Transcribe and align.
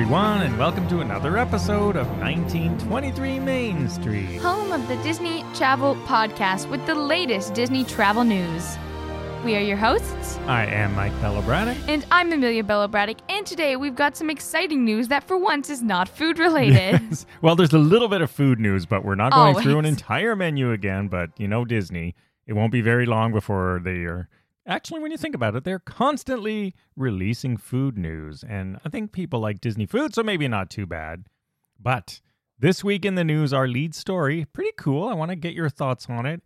Everyone, 0.00 0.40
and 0.40 0.58
welcome 0.58 0.88
to 0.88 1.00
another 1.00 1.36
episode 1.36 1.94
of 1.94 2.08
1923 2.20 3.38
Main 3.38 3.86
Street. 3.86 4.38
home 4.38 4.72
of 4.72 4.88
the 4.88 4.96
Disney 5.02 5.44
Travel 5.52 5.94
Podcast 6.06 6.70
with 6.70 6.84
the 6.86 6.94
latest 6.94 7.52
Disney 7.52 7.84
travel 7.84 8.24
news. 8.24 8.78
We 9.44 9.56
are 9.56 9.60
your 9.60 9.76
hosts, 9.76 10.38
I 10.46 10.64
am 10.64 10.94
Mike 10.94 11.12
Bello 11.20 11.42
Braddock. 11.42 11.76
and 11.86 12.06
I'm 12.10 12.32
Amelia 12.32 12.64
Bello 12.64 12.88
Braddock, 12.88 13.18
and 13.28 13.46
today 13.46 13.76
we've 13.76 13.94
got 13.94 14.16
some 14.16 14.30
exciting 14.30 14.86
news 14.86 15.08
that 15.08 15.22
for 15.22 15.36
once 15.36 15.68
is 15.68 15.82
not 15.82 16.08
food 16.08 16.38
related. 16.38 17.02
Yes. 17.10 17.26
Well, 17.42 17.54
there's 17.54 17.74
a 17.74 17.78
little 17.78 18.08
bit 18.08 18.22
of 18.22 18.30
food 18.30 18.58
news, 18.58 18.86
but 18.86 19.04
we're 19.04 19.16
not 19.16 19.32
going 19.32 19.56
through 19.62 19.80
an 19.80 19.84
entire 19.84 20.34
menu 20.34 20.72
again. 20.72 21.08
But 21.08 21.38
you 21.38 21.46
know, 21.46 21.66
Disney, 21.66 22.14
it 22.46 22.54
won't 22.54 22.72
be 22.72 22.80
very 22.80 23.04
long 23.04 23.32
before 23.32 23.82
they 23.84 24.04
are. 24.06 24.30
Actually, 24.66 25.00
when 25.00 25.10
you 25.10 25.16
think 25.16 25.34
about 25.34 25.56
it, 25.56 25.64
they're 25.64 25.78
constantly 25.78 26.74
releasing 26.96 27.56
food 27.56 27.96
news. 27.96 28.44
And 28.46 28.78
I 28.84 28.88
think 28.88 29.12
people 29.12 29.40
like 29.40 29.60
Disney 29.60 29.86
food, 29.86 30.14
so 30.14 30.22
maybe 30.22 30.48
not 30.48 30.70
too 30.70 30.86
bad. 30.86 31.24
But 31.78 32.20
this 32.58 32.84
week 32.84 33.04
in 33.04 33.14
the 33.14 33.24
news, 33.24 33.52
our 33.52 33.66
lead 33.66 33.94
story, 33.94 34.46
pretty 34.52 34.72
cool. 34.76 35.08
I 35.08 35.14
want 35.14 35.30
to 35.30 35.36
get 35.36 35.54
your 35.54 35.70
thoughts 35.70 36.06
on 36.08 36.26
it, 36.26 36.42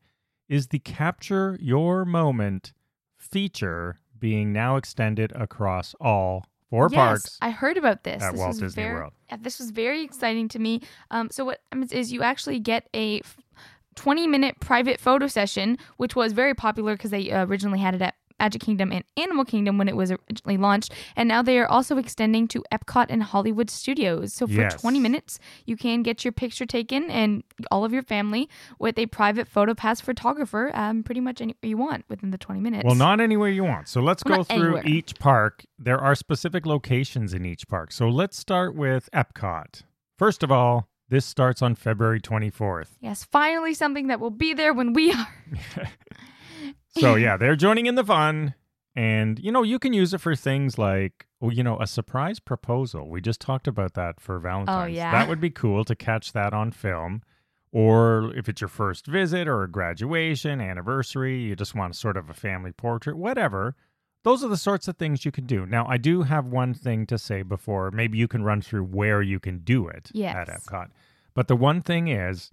is 0.48 0.68
the 0.68 0.78
Capture 0.78 1.58
Your 1.60 2.04
Moment 2.04 2.72
feature 3.16 4.00
being 4.18 4.52
now 4.52 4.76
extended 4.76 5.32
across 5.34 5.94
all 6.00 6.46
four 6.70 6.88
yes, 6.90 6.96
parks. 6.96 7.38
I 7.42 7.50
heard 7.50 7.76
about 7.76 8.04
this. 8.04 8.22
at 8.22 8.32
this 8.32 8.38
Walt 8.38 8.58
Disney 8.58 8.82
very, 8.82 8.94
World. 8.94 9.12
This 9.40 9.58
was 9.58 9.70
very 9.70 10.02
exciting 10.02 10.48
to 10.48 10.58
me. 10.58 10.82
Um, 11.10 11.30
so 11.30 11.44
what 11.44 11.60
happens 11.72 11.92
is 11.92 12.12
you 12.12 12.22
actually 12.22 12.58
get 12.58 12.88
a 12.94 13.20
f- 13.20 13.36
20 13.94 14.26
minute 14.26 14.60
private 14.60 15.00
photo 15.00 15.26
session, 15.26 15.78
which 15.96 16.14
was 16.16 16.32
very 16.32 16.54
popular 16.54 16.94
because 16.96 17.10
they 17.10 17.30
uh, 17.30 17.44
originally 17.46 17.78
had 17.78 17.94
it 17.94 18.02
at 18.02 18.14
Magic 18.40 18.62
Kingdom 18.62 18.90
and 18.90 19.04
Animal 19.16 19.44
Kingdom 19.44 19.78
when 19.78 19.88
it 19.88 19.94
was 19.94 20.10
originally 20.10 20.56
launched, 20.56 20.92
and 21.14 21.28
now 21.28 21.40
they 21.40 21.56
are 21.56 21.68
also 21.68 21.98
extending 21.98 22.48
to 22.48 22.64
Epcot 22.72 23.06
and 23.08 23.22
Hollywood 23.22 23.70
Studios. 23.70 24.32
So 24.32 24.48
for 24.48 24.54
Yes. 24.54 24.80
20 24.80 24.98
minutes, 24.98 25.38
you 25.66 25.76
can 25.76 26.02
get 26.02 26.24
your 26.24 26.32
picture 26.32 26.66
taken 26.66 27.08
and 27.12 27.44
all 27.70 27.84
of 27.84 27.92
your 27.92 28.02
family 28.02 28.48
with 28.80 28.98
a 28.98 29.06
private 29.06 29.46
photo 29.46 29.72
pass 29.72 30.00
photographer, 30.00 30.72
um, 30.74 31.04
pretty 31.04 31.20
much 31.20 31.40
anywhere 31.40 31.58
you 31.62 31.76
want 31.76 32.04
within 32.08 32.32
the 32.32 32.38
20 32.38 32.60
minutes. 32.60 32.84
Well, 32.84 32.96
not 32.96 33.20
anywhere 33.20 33.50
you 33.50 33.62
want. 33.62 33.88
So 33.88 34.00
let's 34.00 34.24
Well, 34.26 34.38
go 34.38 34.42
through 34.44 34.78
anywhere. 34.78 34.82
each 34.84 35.16
park. 35.20 35.64
There 35.78 36.00
are 36.00 36.16
specific 36.16 36.66
locations 36.66 37.34
in 37.34 37.46
each 37.46 37.68
park. 37.68 37.92
So 37.92 38.08
let's 38.08 38.36
start 38.36 38.74
with 38.74 39.08
Epcot. 39.14 39.82
First 40.18 40.42
of 40.42 40.50
all, 40.50 40.88
this 41.08 41.26
starts 41.26 41.62
on 41.62 41.74
February 41.74 42.20
24th. 42.20 42.88
Yes, 43.00 43.24
finally 43.24 43.74
something 43.74 44.06
that 44.08 44.20
will 44.20 44.30
be 44.30 44.54
there 44.54 44.72
when 44.72 44.92
we 44.92 45.12
are. 45.12 45.28
So 46.98 47.16
yeah, 47.16 47.36
they're 47.38 47.56
joining 47.56 47.86
in 47.86 47.94
the 47.94 48.04
fun. 48.04 48.54
And, 48.96 49.40
you 49.40 49.50
know, 49.50 49.64
you 49.64 49.80
can 49.80 49.92
use 49.92 50.14
it 50.14 50.20
for 50.20 50.36
things 50.36 50.78
like, 50.78 51.26
well, 51.40 51.52
you 51.52 51.64
know, 51.64 51.78
a 51.80 51.86
surprise 51.86 52.38
proposal. 52.38 53.10
We 53.10 53.20
just 53.20 53.40
talked 53.40 53.66
about 53.66 53.94
that 53.94 54.20
for 54.20 54.38
Valentine's. 54.38 54.84
Oh, 54.84 54.86
yeah. 54.86 55.10
That 55.10 55.28
would 55.28 55.40
be 55.40 55.50
cool 55.50 55.84
to 55.84 55.96
catch 55.96 56.32
that 56.32 56.54
on 56.54 56.70
film. 56.70 57.22
Or 57.72 58.32
if 58.36 58.48
it's 58.48 58.60
your 58.60 58.68
first 58.68 59.08
visit 59.08 59.48
or 59.48 59.64
a 59.64 59.68
graduation, 59.70 60.60
anniversary, 60.60 61.40
you 61.40 61.56
just 61.56 61.74
want 61.74 61.96
sort 61.96 62.16
of 62.16 62.30
a 62.30 62.34
family 62.34 62.70
portrait, 62.70 63.16
whatever. 63.16 63.74
Those 64.24 64.42
are 64.42 64.48
the 64.48 64.56
sorts 64.56 64.88
of 64.88 64.96
things 64.96 65.24
you 65.24 65.30
can 65.30 65.46
do. 65.46 65.64
Now, 65.66 65.86
I 65.88 65.96
do 65.96 66.22
have 66.22 66.46
one 66.46 66.74
thing 66.74 67.06
to 67.06 67.18
say 67.18 67.42
before. 67.42 67.90
Maybe 67.90 68.18
you 68.18 68.26
can 68.26 68.42
run 68.42 68.60
through 68.62 68.84
where 68.84 69.22
you 69.22 69.38
can 69.38 69.58
do 69.58 69.86
it 69.86 70.10
Yes. 70.12 70.34
at 70.34 70.48
Epcot. 70.48 70.88
But 71.34 71.46
the 71.48 71.56
one 71.56 71.80
thing 71.82 72.08
is, 72.08 72.50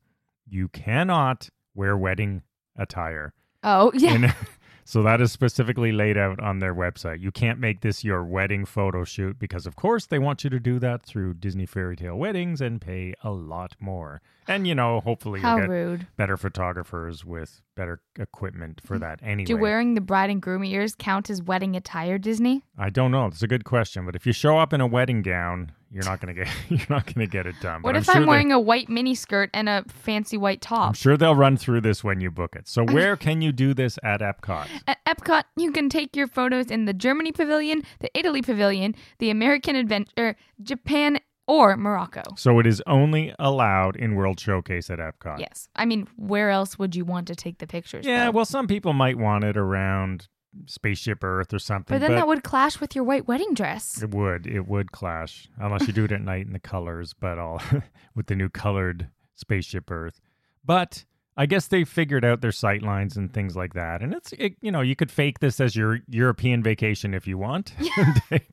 you 0.48 0.68
cannot 0.68 1.50
wear 1.74 1.98
wedding 1.98 2.44
attire. 2.78 3.34
Oh, 3.64 3.92
yeah. 3.96 4.14
And 4.14 4.36
so 4.84 5.02
that 5.04 5.22
is 5.22 5.32
specifically 5.32 5.92
laid 5.92 6.18
out 6.18 6.40
on 6.42 6.60
their 6.60 6.76
website. 6.76 7.22
You 7.22 7.32
can't 7.32 7.60
make 7.60 7.82
this 7.82 8.04
your 8.04 8.24
wedding 8.26 8.66
photo 8.66 9.04
shoot 9.06 9.40
because, 9.40 9.66
of 9.66 9.76
course, 9.76 10.06
they 10.08 10.20
want 10.20 10.44
you 10.44 10.50
to 10.50 10.60
do 10.60 10.78
that 10.80 11.04
through 11.04 11.36
Disney 11.36 11.66
Fairy 11.66 11.96
Tale 11.96 12.18
Weddings 12.18 12.60
and 12.60 12.82
pay 12.82 13.14
a 13.24 13.32
lot 13.32 13.76
more. 13.80 14.22
And, 14.48 14.68
you 14.68 14.76
know, 14.76 15.00
hopefully 15.00 15.40
How 15.40 15.56
you'll 15.58 15.68
get 15.68 15.72
rude. 15.72 16.08
better 16.18 16.36
photographers 16.36 17.24
with 17.24 17.62
better 17.82 18.00
equipment 18.20 18.80
for 18.86 18.98
mm. 18.98 19.00
that 19.00 19.20
anyway. 19.24 19.46
Do 19.46 19.58
wearing 19.58 19.96
the 19.96 20.02
bride 20.02 20.30
and 20.30 20.40
groom 20.40 20.64
ears 20.64 20.94
count 20.96 21.32
as 21.32 21.42
wedding 21.42 21.76
attire, 21.76 22.20
Disney? 22.20 22.64
I 22.78 22.92
don't 22.92 23.10
know. 23.10 23.26
It's 23.26 23.42
a 23.42 23.48
good 23.48 23.66
question, 23.66 24.06
but 24.06 24.16
if 24.16 24.28
you 24.28 24.34
show 24.34 24.60
up 24.60 24.72
in 24.72 24.82
a 24.82 24.86
wedding 24.86 25.24
gown, 25.24 25.72
you're 25.90 26.06
not 26.06 26.22
gonna 26.22 26.36
get 26.36 26.48
you're 26.70 26.80
not 26.90 27.12
gonna 27.12 27.26
get 27.26 27.48
it 27.48 27.56
done. 27.60 27.82
What 27.82 27.94
but 27.94 27.98
if 27.98 28.08
I'm, 28.08 28.18
I'm 28.18 28.22
sure 28.22 28.26
they- 28.26 28.30
wearing 28.30 28.52
a 28.52 28.60
white 28.60 28.88
mini 28.88 29.16
skirt 29.16 29.50
and 29.54 29.68
a 29.68 29.84
fancy 29.88 30.38
white 30.38 30.62
top? 30.62 30.90
I'm 30.90 30.94
top? 30.94 30.96
sure 30.96 31.18
they'll 31.18 31.36
run 31.36 31.58
through 31.58 31.82
this 31.82 32.04
when 32.04 32.22
you 32.22 32.30
book 32.30 32.56
it. 32.56 32.68
So 32.68 32.84
where 32.84 33.18
can 33.18 33.42
you 33.42 33.52
do 33.52 33.74
this 33.74 33.98
at 34.04 34.22
Epcot? 34.22 34.68
At 34.88 35.04
Epcot, 35.06 35.46
you 35.58 35.72
can 35.72 35.90
take 35.90 36.16
your 36.16 36.28
photos 36.28 36.68
in 36.68 36.86
the 36.86 36.94
Germany 36.94 37.32
Pavilion, 37.32 37.82
the 38.00 38.12
Italy 38.14 38.44
Pavilion, 38.44 38.94
the 39.18 39.32
American 39.32 39.76
Adventure, 39.76 40.12
er, 40.20 40.36
Japan, 40.62 41.20
or 41.52 41.76
Morocco. 41.76 42.24
So 42.38 42.60
it 42.60 42.66
is 42.66 42.82
only 42.88 43.36
allowed 43.38 43.98
in 43.98 44.16
World 44.16 44.40
Showcase 44.40 44.90
at 44.90 45.00
Epcot. 45.00 45.40
Yes. 45.40 45.68
I 45.76 45.84
mean, 45.84 46.08
where 46.16 46.50
else 46.50 46.80
would 46.80 46.96
you 46.96 47.04
want 47.04 47.28
to 47.28 47.36
take 47.36 47.58
the 47.58 47.68
pictures? 47.68 48.06
Yeah, 48.06 48.26
though? 48.26 48.32
well, 48.32 48.46
some 48.46 48.68
people 48.68 48.94
might 48.94 49.18
want 49.18 49.44
it 49.44 49.58
around 49.58 50.30
Spaceship 50.68 51.22
Earth 51.26 51.54
or 51.54 51.60
something. 51.60 52.00
but 52.00 52.08
then 52.08 52.16
that 52.16 52.26
would 52.26 52.46
clash 52.46 52.80
with 52.80 52.96
your 52.96 53.04
white 53.04 53.28
wedding 53.28 53.54
dress. 53.54 54.02
it 54.02 54.12
would 54.12 54.48
it 54.48 54.66
would 54.66 54.94
clash 54.94 55.50
unless 55.58 55.88
you 55.88 55.94
do 55.94 56.06
it 56.06 56.14
at 56.14 56.22
night 56.22 56.46
in 56.46 56.54
the 56.54 56.60
colors, 56.60 57.14
but 57.14 57.38
all 57.38 57.62
with 58.16 58.28
the 58.28 58.36
new 58.36 58.48
colored 58.48 59.10
Spaceship 59.36 59.92
Earth. 59.92 60.22
But 60.64 61.04
I 61.36 61.48
guess 61.48 61.68
they 61.68 61.84
figured 61.84 62.24
out 62.24 62.40
their 62.40 62.52
sight 62.54 62.82
lines 62.82 63.18
and 63.18 63.34
things 63.34 63.58
like 63.58 63.74
that, 63.74 64.02
and 64.02 64.14
it's 64.14 64.32
it, 64.34 64.56
you 64.62 64.72
know 64.72 64.82
you 64.82 64.96
could 64.96 65.12
fake 65.12 65.40
this 65.40 65.60
as 65.60 65.76
your 65.76 66.00
European 66.08 66.64
vacation 66.64 67.14
if 67.14 67.28
you 67.28 67.38
want. 67.38 67.74
and 68.32 68.52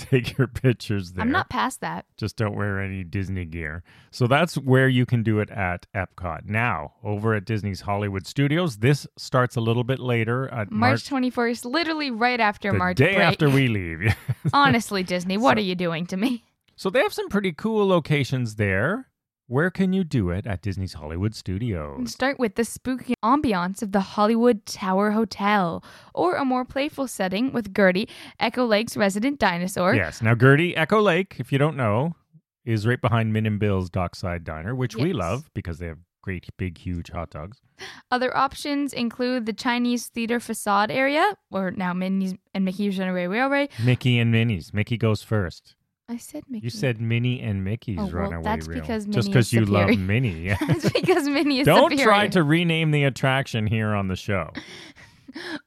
take 0.00 0.36
your 0.38 0.46
pictures 0.46 1.12
there. 1.12 1.22
I'm 1.22 1.30
not 1.30 1.48
past 1.50 1.80
that. 1.80 2.06
Just 2.16 2.36
don't 2.36 2.54
wear 2.56 2.80
any 2.80 3.04
Disney 3.04 3.44
gear. 3.44 3.82
So 4.10 4.26
that's 4.26 4.56
where 4.56 4.88
you 4.88 5.06
can 5.06 5.22
do 5.22 5.38
it 5.40 5.50
at 5.50 5.86
Epcot. 5.94 6.44
Now, 6.46 6.94
over 7.04 7.34
at 7.34 7.44
Disney's 7.44 7.82
Hollywood 7.82 8.26
Studios, 8.26 8.78
this 8.78 9.06
starts 9.16 9.56
a 9.56 9.60
little 9.60 9.84
bit 9.84 9.98
later 9.98 10.48
at 10.48 10.70
March 10.70 11.10
March, 11.10 11.24
21st, 11.34 11.64
literally 11.64 12.10
right 12.10 12.40
after 12.40 12.72
the 12.72 12.78
March 12.78 12.96
day 12.96 13.14
break. 13.14 13.26
after 13.26 13.48
we 13.50 13.68
leave. 13.68 14.14
Honestly, 14.52 15.02
Disney, 15.02 15.36
what 15.36 15.56
So- 15.56 15.60
are 15.60 15.64
you 15.64 15.74
doing 15.74 16.06
to 16.06 16.16
me? 16.16 16.44
so 16.76 16.88
they 16.88 17.00
have 17.00 17.12
some 17.12 17.28
pretty 17.28 17.52
cool 17.52 17.86
locations 17.86 18.54
there. 18.56 19.06
Where 19.50 19.68
can 19.72 19.92
you 19.92 20.04
do 20.04 20.30
it 20.30 20.46
at 20.46 20.62
Disney's 20.62 20.92
Hollywood 20.92 21.34
Studios? 21.34 22.12
start 22.12 22.38
with 22.38 22.54
the 22.54 22.64
spooky 22.64 23.14
ambiance 23.24 23.82
of 23.82 23.90
the 23.90 23.98
Hollywood 23.98 24.64
Tower 24.64 25.10
Hotel, 25.10 25.82
or 26.14 26.36
a 26.36 26.44
more 26.44 26.64
playful 26.64 27.08
setting 27.08 27.52
with 27.52 27.74
Gertie, 27.74 28.08
Echo 28.38 28.64
Lake's 28.64 28.96
resident 28.96 29.40
dinosaur. 29.40 29.96
Yes. 29.96 30.22
Now, 30.22 30.36
Gertie 30.36 30.76
Echo 30.76 31.00
Lake, 31.00 31.34
if 31.40 31.50
you 31.50 31.58
don't 31.58 31.76
know, 31.76 32.14
is 32.64 32.86
right 32.86 33.00
behind 33.00 33.32
Min 33.32 33.44
and 33.44 33.58
Bill's 33.58 33.90
Dockside 33.90 34.44
Diner, 34.44 34.72
which 34.76 34.94
we 34.94 35.12
love 35.12 35.50
because 35.52 35.80
they 35.80 35.88
have 35.88 35.98
great, 36.22 36.46
big, 36.56 36.78
huge 36.78 37.10
hot 37.10 37.30
dogs. 37.30 37.60
Other 38.12 38.36
options 38.36 38.92
include 38.92 39.46
the 39.46 39.52
Chinese 39.52 40.06
Theater 40.06 40.38
facade 40.38 40.92
area, 40.92 41.36
or 41.50 41.72
now 41.72 41.92
Minnie's 41.92 42.34
and 42.54 42.64
Mickey's 42.64 43.00
Runaway 43.00 43.26
Railway. 43.26 43.68
Mickey 43.84 44.20
and 44.20 44.30
Minnie's. 44.30 44.72
Mickey 44.72 44.96
goes 44.96 45.24
first. 45.24 45.74
I 46.10 46.16
said 46.16 46.42
Mickey. 46.50 46.64
You 46.64 46.70
said 46.70 47.00
Minnie 47.00 47.40
and 47.40 47.62
Mickey's 47.64 47.96
Oh, 47.98 48.02
well, 48.06 48.12
Runaway 48.12 48.42
that's 48.42 48.66
Rail. 48.66 48.80
because 48.80 49.06
Just 49.06 49.28
because 49.28 49.52
you 49.52 49.64
love. 49.64 49.96
Minnie. 49.96 50.48
That's 50.66 50.90
because 51.00 51.28
Minnie 51.28 51.60
is 51.60 51.66
Don't 51.66 51.90
superior. 51.92 52.04
try 52.04 52.28
to 52.28 52.42
rename 52.42 52.90
the 52.90 53.04
attraction 53.04 53.66
here 53.68 53.94
on 53.94 54.08
the 54.08 54.16
show. 54.16 54.50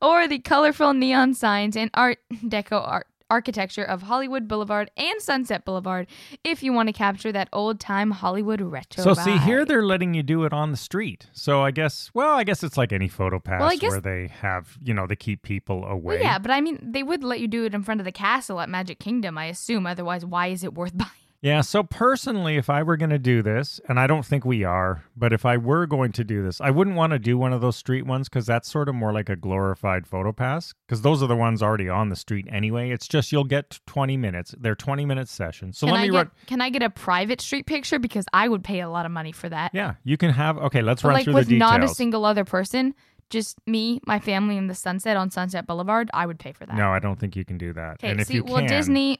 Or 0.02 0.28
the 0.28 0.40
colorful 0.40 0.94
neon 0.94 1.34
signs 1.34 1.78
and 1.78 1.90
Art 1.94 2.18
Deco 2.34 2.86
art. 2.86 3.08
Architecture 3.34 3.84
of 3.84 4.04
Hollywood 4.04 4.48
Boulevard 4.48 4.92
and 4.96 5.20
Sunset 5.20 5.66
Boulevard, 5.66 6.06
if 6.44 6.62
you 6.62 6.72
want 6.72 6.88
to 6.90 6.94
capture 6.94 7.32
that 7.32 7.50
old 7.52 7.80
time 7.80 8.12
Hollywood 8.12 8.62
retro. 8.62 9.04
So 9.04 9.14
see 9.16 9.38
here 9.40 9.66
they're 9.66 9.84
letting 9.86 10.14
you 10.14 10.22
do 10.22 10.44
it 10.44 10.54
on 10.54 10.70
the 10.70 10.78
street. 10.78 11.26
So 11.34 11.62
I 11.64 11.72
guess 11.72 12.12
well, 12.14 12.36
I 12.38 12.44
guess 12.44 12.64
it's 12.64 12.78
like 12.78 12.94
any 12.94 13.08
photo 13.08 13.40
pass 13.40 13.60
Well, 13.60 13.76
guess- 13.76 13.90
where 13.90 14.02
they 14.02 14.28
have, 14.42 14.78
you 14.84 14.94
know, 14.94 15.08
they 15.08 15.16
keep 15.16 15.42
people 15.42 15.84
away. 15.84 16.16
Well, 16.18 16.24
yeah, 16.24 16.38
but 16.38 16.52
I 16.52 16.62
mean, 16.62 16.78
they 16.96 17.02
would 17.02 17.24
let 17.24 17.40
you 17.40 17.48
do 17.48 17.66
it 17.66 17.74
in 17.74 17.82
front 17.82 18.00
of 18.02 18.06
the 18.06 18.12
castle 18.12 18.60
at 18.60 18.70
Magic 18.70 19.00
Kingdom, 19.00 19.36
I 19.38 19.46
assume. 19.46 19.88
Otherwise, 19.88 20.24
why 20.26 20.48
is 20.48 20.64
it 20.64 20.76
worth 20.76 20.96
buying? 21.04 21.10
Yeah, 21.44 21.60
so 21.60 21.84
personally, 21.84 22.56
if 22.56 22.70
I 22.70 22.84
were 22.84 22.96
going 22.96 23.10
to 23.10 23.20
do 23.20 23.42
this, 23.42 23.82
and 23.90 24.00
I 24.00 24.08
don't 24.08 24.26
think 24.26 24.46
we 24.46 24.64
are, 24.64 25.04
but 25.14 25.34
if 25.34 25.46
I 25.46 25.58
were 25.58 25.86
going 25.86 26.14
to 26.14 26.24
do 26.24 26.42
this, 26.42 26.62
I 26.62 26.70
wouldn't 26.70 26.96
want 26.96 27.12
to 27.12 27.20
do 27.20 27.38
one 27.38 27.52
of 27.52 27.60
those 27.60 27.76
street 27.76 28.06
ones 28.06 28.30
because 28.30 28.46
that's 28.46 28.72
sort 28.72 28.88
of 28.88 28.96
more 28.96 29.12
like 29.12 29.28
a 29.28 29.36
glorified 29.36 30.08
photo 30.08 30.32
pass 30.32 30.74
because 30.88 31.02
those 31.02 31.22
are 31.22 31.28
the 31.28 31.36
ones 31.36 31.62
already 31.62 31.90
on 31.90 32.08
the 32.08 32.16
street 32.16 32.48
anyway. 32.50 32.92
It's 32.92 33.10
just 33.10 33.34
you'll 33.34 33.44
get 33.44 33.78
20 33.88 34.16
minutes. 34.16 34.56
They're 34.58 34.74
20 34.74 35.06
minute 35.06 35.28
sessions. 35.28 35.78
So 35.78 35.86
can 35.86 35.96
let 35.96 36.00
I 36.00 36.04
me 36.04 36.12
get 36.12 36.18
run. 36.18 36.32
can 36.48 36.62
I 36.62 36.70
get 36.70 36.82
a 36.82 36.90
private 36.90 37.42
street 37.42 37.66
picture 37.66 38.00
because 38.00 38.26
I 38.32 38.48
would 38.48 38.64
pay 38.64 38.80
a 38.80 38.90
lot 38.90 39.06
of 39.06 39.12
money 39.12 39.34
for 39.34 39.50
that. 39.50 39.72
Yeah, 39.74 39.96
you 40.06 40.16
can 40.16 40.30
have. 40.30 40.58
Okay, 40.58 40.82
let's 40.82 41.02
but 41.02 41.10
run 41.10 41.16
like 41.16 41.24
through 41.26 41.34
with 41.34 41.48
the 41.48 41.56
details. 41.56 41.72
not 41.72 41.84
a 41.84 41.90
single 41.90 42.24
other 42.24 42.46
person, 42.46 42.96
just 43.30 43.58
me, 43.68 44.00
my 44.08 44.20
family, 44.20 44.58
and 44.58 44.70
the 44.70 44.76
sunset 44.76 45.18
on 45.18 45.30
Sunset 45.30 45.68
Boulevard, 45.68 46.10
I 46.14 46.26
would 46.26 46.40
pay 46.40 46.54
for 46.54 46.66
that. 46.66 46.78
no, 46.78 46.92
I 46.92 47.00
don't 47.00 47.20
think 47.20 47.36
you 47.36 47.44
can 47.44 47.58
do 47.58 47.74
that. 47.74 47.96
Okay, 47.96 48.12
and 48.12 48.22
if 48.22 48.28
see, 48.28 48.36
you 48.36 48.46
well, 48.46 48.60
can, 48.60 48.68
Disney. 48.68 49.20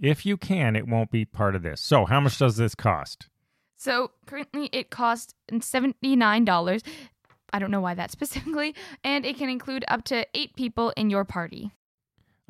If 0.00 0.24
you 0.24 0.36
can, 0.36 0.76
it 0.76 0.88
won't 0.88 1.10
be 1.10 1.24
part 1.24 1.54
of 1.54 1.62
this. 1.62 1.80
So, 1.80 2.04
how 2.04 2.20
much 2.20 2.38
does 2.38 2.56
this 2.56 2.74
cost? 2.74 3.28
So 3.76 4.10
currently, 4.26 4.68
it 4.72 4.90
costs 4.90 5.34
seventy 5.60 6.16
nine 6.16 6.44
dollars. 6.44 6.82
I 7.52 7.58
don't 7.58 7.70
know 7.70 7.80
why 7.80 7.94
that 7.94 8.10
specifically, 8.16 8.74
and 9.02 9.24
it 9.24 9.36
can 9.36 9.48
include 9.48 9.84
up 9.88 10.04
to 10.04 10.26
eight 10.34 10.54
people 10.54 10.92
in 10.96 11.10
your 11.10 11.24
party. 11.24 11.72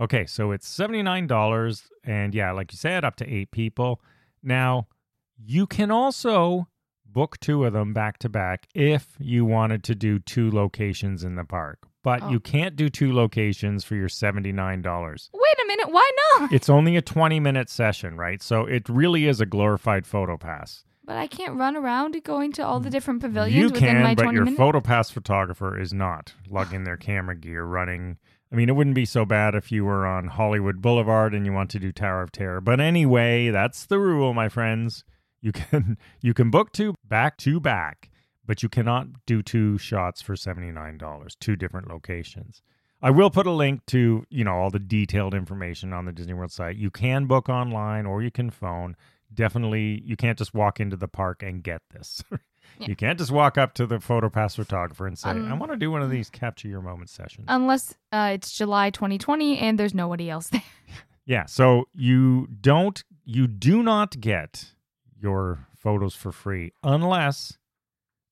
Okay, 0.00 0.25
so 0.25 0.50
it's 0.50 0.67
$79 0.67 1.82
and 2.05 2.35
yeah, 2.35 2.52
like 2.52 2.73
you 2.73 2.79
said 2.79 3.05
up 3.05 3.17
to 3.17 3.31
8 3.31 3.50
people. 3.50 4.00
Now, 4.43 4.88
you 5.37 5.67
can 5.67 5.91
also 5.91 6.69
book 7.05 7.38
two 7.38 7.64
of 7.67 7.75
them 7.75 7.93
back 7.93 8.19
to 8.20 8.31
back 8.31 8.67
if 8.75 9.08
you 9.19 9.44
wanted 9.44 9.85
to 9.85 9.94
do 9.94 10.19
two 10.19 10.50
locations 10.50 11.23
in 11.23 11.35
the 11.35 11.44
park. 11.44 11.87
But 12.02 12.23
Oh. 12.23 12.31
you 12.31 12.41
can't 12.41 12.76
do 12.76 12.88
two 12.88 13.12
locations 13.12 13.85
for 13.85 13.94
your 13.94 14.08
$79. 14.08 15.31
Wait 15.32 15.64
a 15.64 15.67
minute, 15.67 15.91
why 15.93 16.11
not? 16.38 16.52
It's 16.52 16.69
only 16.69 16.97
a 16.97 17.02
20 17.02 17.41
minute 17.41 17.69
session, 17.69 18.17
right? 18.17 18.43
So 18.43 18.64
it 18.64 18.88
really 18.88 19.26
is 19.26 19.41
a 19.41 19.47
glorified 19.47 20.06
photo 20.06 20.37
pass. 20.37 20.85
But 21.05 21.17
I 21.17 21.26
can't 21.26 21.56
run 21.56 21.76
around 21.76 22.23
going 22.25 22.52
to 22.52 22.62
all 22.64 22.79
the 22.79 22.91
different 22.91 23.20
pavilions 23.20 23.56
you 23.56 23.64
within 23.67 23.81
can, 23.97 24.02
my 24.02 24.14
but 24.14 24.23
20 24.25 24.37
your 24.37 24.44
minutes. 24.44 24.58
photo 24.58 24.81
pass 24.81 25.11
photographer 25.11 25.79
is 25.79 25.93
not 25.93 26.35
lugging 26.49 26.85
their 26.85 26.97
camera 26.97 27.35
gear, 27.37 27.64
running. 27.64 28.17
I 28.52 28.56
mean, 28.56 28.69
it 28.69 28.73
wouldn't 28.76 28.94
be 28.97 29.05
so 29.05 29.25
bad 29.25 29.55
if 29.55 29.73
you 29.73 29.85
were 29.85 30.06
on 30.06 30.29
Hollywood 30.29 30.81
Boulevard 30.81 31.35
and 31.35 31.44
you 31.47 31.52
want 31.52 31.70
to 31.70 31.79
do 31.81 31.91
Tower 31.93 32.23
of 32.23 32.31
Terror. 32.32 32.61
But 32.61 32.81
anyway, 32.81 33.50
that's 33.50 33.87
the 33.87 33.99
rule, 33.99 34.35
my 34.35 34.49
friends. 34.49 35.05
You 35.43 35.52
can 35.52 35.97
you 36.20 36.32
can 36.32 36.50
book 36.50 36.73
two 36.73 36.94
back 37.05 37.37
to 37.38 37.58
back, 37.61 38.11
but 38.50 38.64
you 38.64 38.69
cannot 38.69 39.06
do 39.26 39.43
two 39.44 39.79
shots 39.79 40.20
for 40.20 40.35
seventy 40.35 40.73
nine 40.73 40.99
dollars, 40.99 41.37
two 41.38 41.55
different 41.55 41.87
locations. 41.88 42.62
I 43.00 43.11
will 43.12 43.31
put 43.31 43.47
a 43.47 43.52
link 43.52 43.87
to 43.87 44.26
you 44.29 44.43
know 44.43 44.55
all 44.55 44.70
the 44.70 44.81
detailed 44.81 45.35
information 45.35 45.93
on 45.93 46.05
the 46.05 46.11
Disney 46.11 46.35
World 46.35 46.50
site. 46.50 46.75
You 46.75 46.91
can 46.91 47.26
book 47.26 47.49
online 47.49 48.06
or 48.06 48.25
you 48.25 48.32
can 48.32 48.50
phone. 48.50 48.97
Definitely, 49.32 50.02
you 50.05 50.17
can't 50.17 50.37
just 50.37 50.52
walk 50.52 50.81
into 50.81 50.97
the 50.97 51.06
park 51.06 51.44
and 51.44 51.62
get 51.62 51.82
this. 51.94 52.25
Yeah. 52.79 52.87
You 52.88 52.97
can't 52.97 53.19
just 53.19 53.32
walk 53.32 53.58
up 53.58 53.75
to 53.75 53.87
the 53.87 53.99
photo 54.00 54.29
pass 54.29 54.55
photographer 54.55 55.06
and 55.06 55.19
say, 55.19 55.31
Um, 55.31 55.50
"I 55.52 55.55
want 55.55 55.73
to 55.73 55.76
do 55.76 55.91
one 55.91 56.02
of 56.02 56.11
these 56.11 56.31
capture 56.31 56.69
your 56.69 56.81
moment 56.81 57.11
sessions." 57.11 57.47
Unless 57.49 57.94
uh, 58.12 58.31
it's 58.35 58.56
July 58.56 58.91
2020 58.91 59.58
and 59.58 59.79
there's 59.79 59.93
nobody 59.93 60.31
else 60.31 60.49
there. 60.49 60.62
Yeah, 61.26 61.47
so 61.47 61.88
you 61.94 62.47
don't 62.61 63.02
you 63.25 63.47
do 63.49 63.82
not 63.82 64.20
get 64.20 64.73
your 65.20 65.67
photos 65.76 66.14
for 66.14 66.32
free 66.32 66.73
unless 66.82 67.58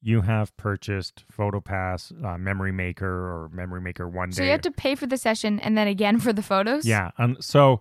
you 0.01 0.21
have 0.23 0.57
purchased 0.57 1.25
PhotoPass, 1.37 2.25
uh, 2.25 2.39
Memory 2.39 2.73
Maker, 2.73 3.07
or 3.07 3.51
Memory 3.53 3.81
Maker 3.81 4.09
one 4.09 4.31
Day. 4.31 4.37
So 4.37 4.43
you 4.43 4.51
have 4.51 4.63
to 4.63 4.71
pay 4.71 4.95
for 4.95 5.07
the 5.07 5.17
session 5.17 5.59
and 5.61 5.77
then 5.77 5.89
again 5.89 6.21
for 6.21 6.33
the 6.33 6.43
photos? 6.43 6.87
yeah, 6.87 7.11
um, 7.19 7.37
so 7.41 7.81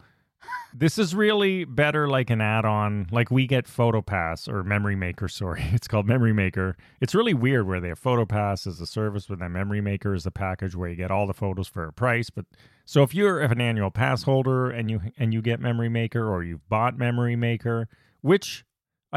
this 0.74 0.98
is 0.98 1.16
really 1.16 1.66
better 1.66 2.08
like 2.08 2.30
an 2.30 2.42
add-on. 2.42 3.08
Like 3.12 3.32
we 3.32 3.48
get 3.48 3.66
PhotoPass 3.66 4.48
or 4.48 4.64
Memory 4.64 4.96
Maker. 4.96 5.28
Sorry, 5.38 5.64
it's 5.72 5.88
called 5.88 6.08
Memory 6.08 6.34
Maker. 6.34 6.76
It's 7.02 7.16
really 7.16 7.34
weird 7.34 7.68
where 7.68 7.80
they 7.80 7.90
have 7.90 8.02
PhotoPass 8.02 8.68
as 8.68 8.80
a 8.80 8.88
service, 8.88 9.28
but 9.28 9.40
then 9.40 9.52
Memory 9.52 9.82
Maker 9.82 10.14
is 10.14 10.24
the 10.24 10.32
package 10.32 10.76
where 10.76 10.90
you 10.90 10.96
get 10.96 11.12
all 11.12 11.28
the 11.28 11.34
photos 11.34 11.68
for 11.68 11.86
a 11.86 11.94
price. 11.94 12.30
But 12.30 12.46
so 12.86 13.04
if 13.04 13.14
you're 13.14 13.42
an 13.42 13.62
annual 13.62 13.92
pass 13.92 14.24
holder 14.24 14.70
and 14.70 14.90
you 14.90 15.02
and 15.18 15.34
you 15.34 15.42
get 15.42 15.60
Memory 15.60 15.90
Maker 15.90 16.28
or 16.28 16.44
you've 16.44 16.68
bought 16.70 16.98
Memory 16.98 17.36
Maker, 17.36 17.88
which 18.22 18.66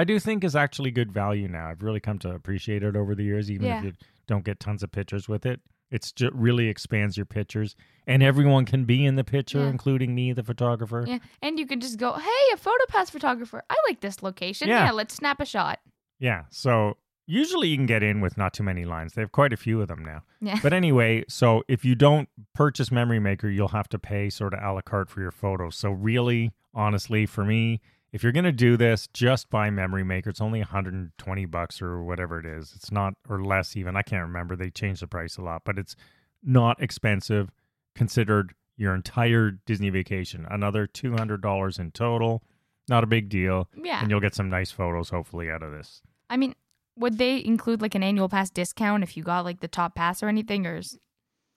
I 0.00 0.05
do 0.05 0.19
think 0.19 0.44
is 0.44 0.56
actually 0.56 0.91
good 0.91 1.12
value 1.12 1.47
now. 1.49 1.69
I've 1.69 1.82
really 1.82 2.00
come 2.00 2.19
to 2.20 2.31
appreciate 2.31 2.82
it 2.82 2.97
over 2.97 3.14
the 3.14 3.23
years, 3.25 3.50
even 3.50 3.67
Yeah. 3.67 3.79
if 3.79 3.85
you 3.85 3.93
don't 4.26 4.44
get 4.44 4.58
tons 4.61 4.82
of 4.82 4.91
pictures 4.91 5.29
with 5.29 5.44
it. 5.47 5.61
It's 5.91 6.12
just 6.12 6.32
really 6.35 6.69
expands 6.69 7.17
your 7.17 7.26
pictures, 7.26 7.75
and 8.06 8.23
everyone 8.23 8.64
can 8.64 8.85
be 8.85 9.05
in 9.05 9.17
the 9.17 9.25
picture, 9.25 9.58
Yeah. 9.58 9.69
including 9.70 10.14
me, 10.14 10.32
the 10.32 10.44
photographer. 10.44 11.05
Yeah. 11.06 11.19
And 11.43 11.58
you 11.58 11.67
could 11.67 11.81
just 11.81 11.99
go, 11.99 12.12
hey, 12.14 12.55
a 12.55 12.56
PhotoPass 12.56 13.11
photographer. 13.11 13.62
I 13.69 13.76
like 13.88 14.00
this 14.00 14.23
location. 14.23 14.69
Yeah. 14.69 14.85
Yeah. 14.87 14.91
let's 14.93 15.14
snap 15.14 15.41
a 15.41 15.44
shot. 15.44 15.81
Yeah. 16.20 16.44
So 16.50 16.96
usually 17.26 17.69
you 17.69 17.76
can 17.76 17.87
get 17.87 18.03
in 18.05 18.20
with 18.20 18.38
not 18.38 18.55
too 18.55 18.62
many 18.62 18.85
lines. 18.85 19.14
They 19.14 19.23
have 19.23 19.32
quite 19.32 19.53
a 19.53 19.56
few 19.56 19.81
of 19.82 19.88
them 19.88 20.05
now. 20.05 20.23
Yeah. 20.41 20.58
But 20.62 20.73
anyway, 20.73 21.25
so 21.29 21.64
if 21.69 21.85
you 21.85 21.94
don't 21.96 22.29
purchase 22.55 22.91
Memory 22.93 23.19
Maker, 23.20 23.49
you'll 23.49 23.69
have 23.69 23.88
to 23.91 23.99
pay 23.99 24.31
sort 24.31 24.55
of 24.55 24.61
a 24.62 24.73
la 24.73 24.81
carte 24.82 25.11
for 25.11 25.20
your 25.20 25.31
photos. 25.32 25.75
So 25.76 25.91
really, 25.91 26.53
honestly, 26.73 27.26
for 27.26 27.44
me, 27.44 27.81
if 28.12 28.22
you're 28.22 28.32
gonna 28.32 28.52
do 28.52 28.76
this, 28.76 29.08
just 29.12 29.50
buy 29.50 29.70
Memory 29.70 30.04
Maker. 30.04 30.30
It's 30.30 30.40
only 30.40 30.60
120 30.60 31.44
bucks 31.46 31.80
or 31.80 32.02
whatever 32.02 32.40
it 32.40 32.46
is. 32.46 32.72
It's 32.74 32.90
not 32.90 33.14
or 33.28 33.42
less 33.42 33.76
even. 33.76 33.96
I 33.96 34.02
can't 34.02 34.22
remember. 34.22 34.56
They 34.56 34.70
changed 34.70 35.02
the 35.02 35.06
price 35.06 35.36
a 35.36 35.42
lot, 35.42 35.62
but 35.64 35.78
it's 35.78 35.96
not 36.42 36.82
expensive 36.82 37.50
considered 37.94 38.54
your 38.76 38.94
entire 38.94 39.50
Disney 39.66 39.90
vacation. 39.90 40.46
Another 40.50 40.86
$200 40.86 41.78
in 41.78 41.90
total. 41.90 42.42
Not 42.88 43.04
a 43.04 43.06
big 43.06 43.28
deal. 43.28 43.68
Yeah. 43.76 44.00
And 44.00 44.10
you'll 44.10 44.20
get 44.20 44.34
some 44.34 44.48
nice 44.48 44.70
photos 44.70 45.10
hopefully 45.10 45.50
out 45.50 45.62
of 45.62 45.70
this. 45.70 46.00
I 46.30 46.36
mean, 46.36 46.54
would 46.96 47.18
they 47.18 47.44
include 47.44 47.82
like 47.82 47.94
an 47.94 48.02
annual 48.02 48.28
pass 48.28 48.50
discount 48.50 49.02
if 49.02 49.16
you 49.16 49.22
got 49.22 49.44
like 49.44 49.60
the 49.60 49.68
top 49.68 49.94
pass 49.94 50.22
or 50.22 50.28
anything? 50.28 50.66
Or 50.66 50.78
is... 50.78 50.98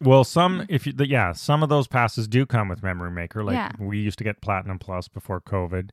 Well, 0.02 0.26
some 0.26 0.60
mm. 0.60 0.66
if 0.68 0.86
you 0.86 0.94
the, 0.94 1.08
yeah, 1.08 1.32
some 1.32 1.64
of 1.64 1.70
those 1.70 1.88
passes 1.88 2.28
do 2.28 2.46
come 2.46 2.68
with 2.68 2.84
Memory 2.84 3.12
Maker. 3.12 3.44
Like 3.44 3.56
Yeah. 3.56 3.72
we 3.80 4.00
used 4.00 4.18
to 4.18 4.24
get 4.24 4.42
Platinum 4.42 4.78
Plus 4.78 5.08
before 5.08 5.40
COVID, 5.40 5.92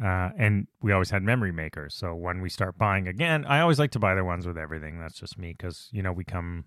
uh, 0.00 0.30
and 0.38 0.66
we 0.80 0.92
always 0.92 1.10
had 1.10 1.22
Memory 1.22 1.52
makers. 1.52 1.94
So 1.94 2.14
when 2.14 2.40
we 2.40 2.48
start 2.48 2.78
buying 2.78 3.08
again, 3.08 3.44
I 3.44 3.60
always 3.60 3.78
like 3.78 3.90
to 3.92 3.98
buy 3.98 4.14
the 4.14 4.24
ones 4.24 4.46
with 4.46 4.56
everything. 4.56 4.98
That's 4.98 5.18
just 5.18 5.38
me 5.38 5.54
because 5.56 5.88
you 5.92 6.02
know 6.02 6.12
we 6.12 6.24
come, 6.24 6.64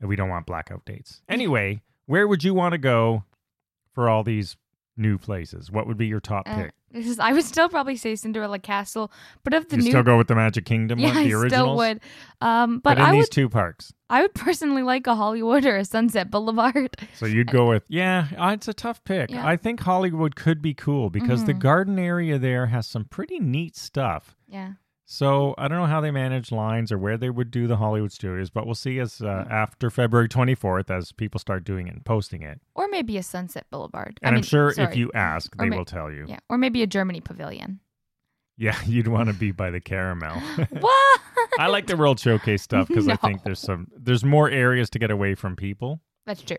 we 0.00 0.16
don't 0.16 0.28
want 0.28 0.46
blackout 0.46 0.84
dates. 0.84 1.22
Anyway, 1.28 1.82
where 2.06 2.28
would 2.28 2.44
you 2.44 2.54
want 2.54 2.72
to 2.72 2.78
go 2.78 3.24
for 3.94 4.08
all 4.08 4.22
these 4.22 4.56
new 4.98 5.18
places? 5.18 5.70
What 5.70 5.86
would 5.86 5.96
be 5.96 6.06
your 6.06 6.20
top 6.20 6.48
Uh, 6.48 6.56
pick? 6.56 6.72
this 6.92 7.06
is, 7.06 7.18
I 7.18 7.32
would 7.32 7.44
still 7.44 7.68
probably 7.68 7.96
say 7.96 8.16
Cinderella 8.16 8.58
Castle, 8.58 9.12
but 9.44 9.52
of 9.54 9.68
the 9.68 9.76
new. 9.76 9.82
you 9.82 9.84
new, 9.86 9.90
still 9.92 10.02
go 10.02 10.16
with 10.18 10.26
the 10.28 10.34
Magic 10.34 10.64
Kingdom 10.64 10.98
yeah, 11.00 11.14
one, 11.14 11.24
the 11.24 11.34
I 11.34 11.36
originals. 11.38 11.50
still 11.50 11.76
would. 11.76 12.00
Um, 12.40 12.78
but, 12.80 12.96
but 12.96 12.98
in 12.98 13.04
I 13.04 13.12
these 13.12 13.22
would, 13.24 13.30
two 13.30 13.48
parks, 13.48 13.92
I 14.10 14.22
would 14.22 14.34
personally 14.34 14.82
like 14.82 15.06
a 15.06 15.14
Hollywood 15.14 15.64
or 15.66 15.76
a 15.76 15.84
Sunset 15.84 16.30
Boulevard. 16.30 16.96
so 17.14 17.26
you'd 17.26 17.50
go 17.52 17.68
with 17.68 17.82
yeah. 17.88 18.28
uh, 18.38 18.48
It's 18.48 18.68
a 18.68 18.74
tough 18.74 19.04
pick. 19.04 19.30
Yeah. 19.30 19.46
I 19.46 19.56
think 19.56 19.80
Hollywood 19.80 20.34
could 20.36 20.62
be 20.62 20.72
cool 20.74 21.10
because 21.10 21.44
the 21.44 21.54
Mhm. 21.54 21.58
garden 21.60 21.98
area 21.98 22.38
there 22.38 22.66
has 22.66 22.86
some 22.86 23.04
pretty 23.04 23.38
neat 23.38 23.76
stuff. 23.76 24.34
Yeah. 24.48 24.72
So 25.10 25.54
I 25.56 25.68
don't 25.68 25.78
know 25.78 25.86
how 25.86 26.02
they 26.02 26.10
manage 26.10 26.52
lines 26.52 26.92
or 26.92 26.98
where 26.98 27.16
they 27.16 27.30
would 27.30 27.50
do 27.50 27.66
the 27.66 27.78
Hollywood 27.78 28.12
studios, 28.12 28.50
but 28.50 28.66
we'll 28.66 28.74
see 28.74 28.98
as 28.98 29.22
uh, 29.22 29.46
after 29.50 29.88
February 29.88 30.28
24th 30.28 30.90
as 30.90 31.12
people 31.12 31.40
start 31.40 31.64
doing 31.64 31.88
it 31.88 31.94
and 31.94 32.04
posting 32.04 32.42
it. 32.42 32.60
Or 32.74 32.88
maybe 32.88 33.16
a 33.16 33.22
Sunset 33.22 33.64
Boulevard. 33.70 34.20
And 34.20 34.28
I 34.28 34.28
I'm 34.28 34.34
mean, 34.34 34.42
sure 34.42 34.74
if 34.76 34.96
you 34.96 35.10
ask, 35.14 35.50
Or 35.58 35.64
they 35.64 35.74
will 35.74 35.86
tell 35.86 36.12
you. 36.12 36.26
Yeah. 36.28 36.40
Or 36.50 36.58
maybe 36.58 36.82
a 36.82 36.86
Germany 36.86 37.22
pavilion. 37.22 37.80
Yeah, 38.58 38.76
you'd 38.86 39.08
want 39.08 39.28
to 39.30 39.34
be 39.34 39.50
by 39.50 39.70
the 39.70 39.80
caramel. 39.80 40.38
what? 40.78 41.20
I 41.58 41.68
like 41.68 41.86
the 41.86 41.96
World 41.96 42.20
Showcase 42.20 42.60
stuff 42.60 42.88
because 42.88 43.08
I 43.08 43.16
think 43.16 43.44
there's 43.44 43.60
some 43.60 43.88
there's 43.96 44.24
more 44.24 44.50
areas 44.50 44.90
to 44.90 44.98
get 44.98 45.10
away 45.10 45.34
from 45.34 45.56
people. 45.56 46.02
That's 46.26 46.42
true. 46.42 46.58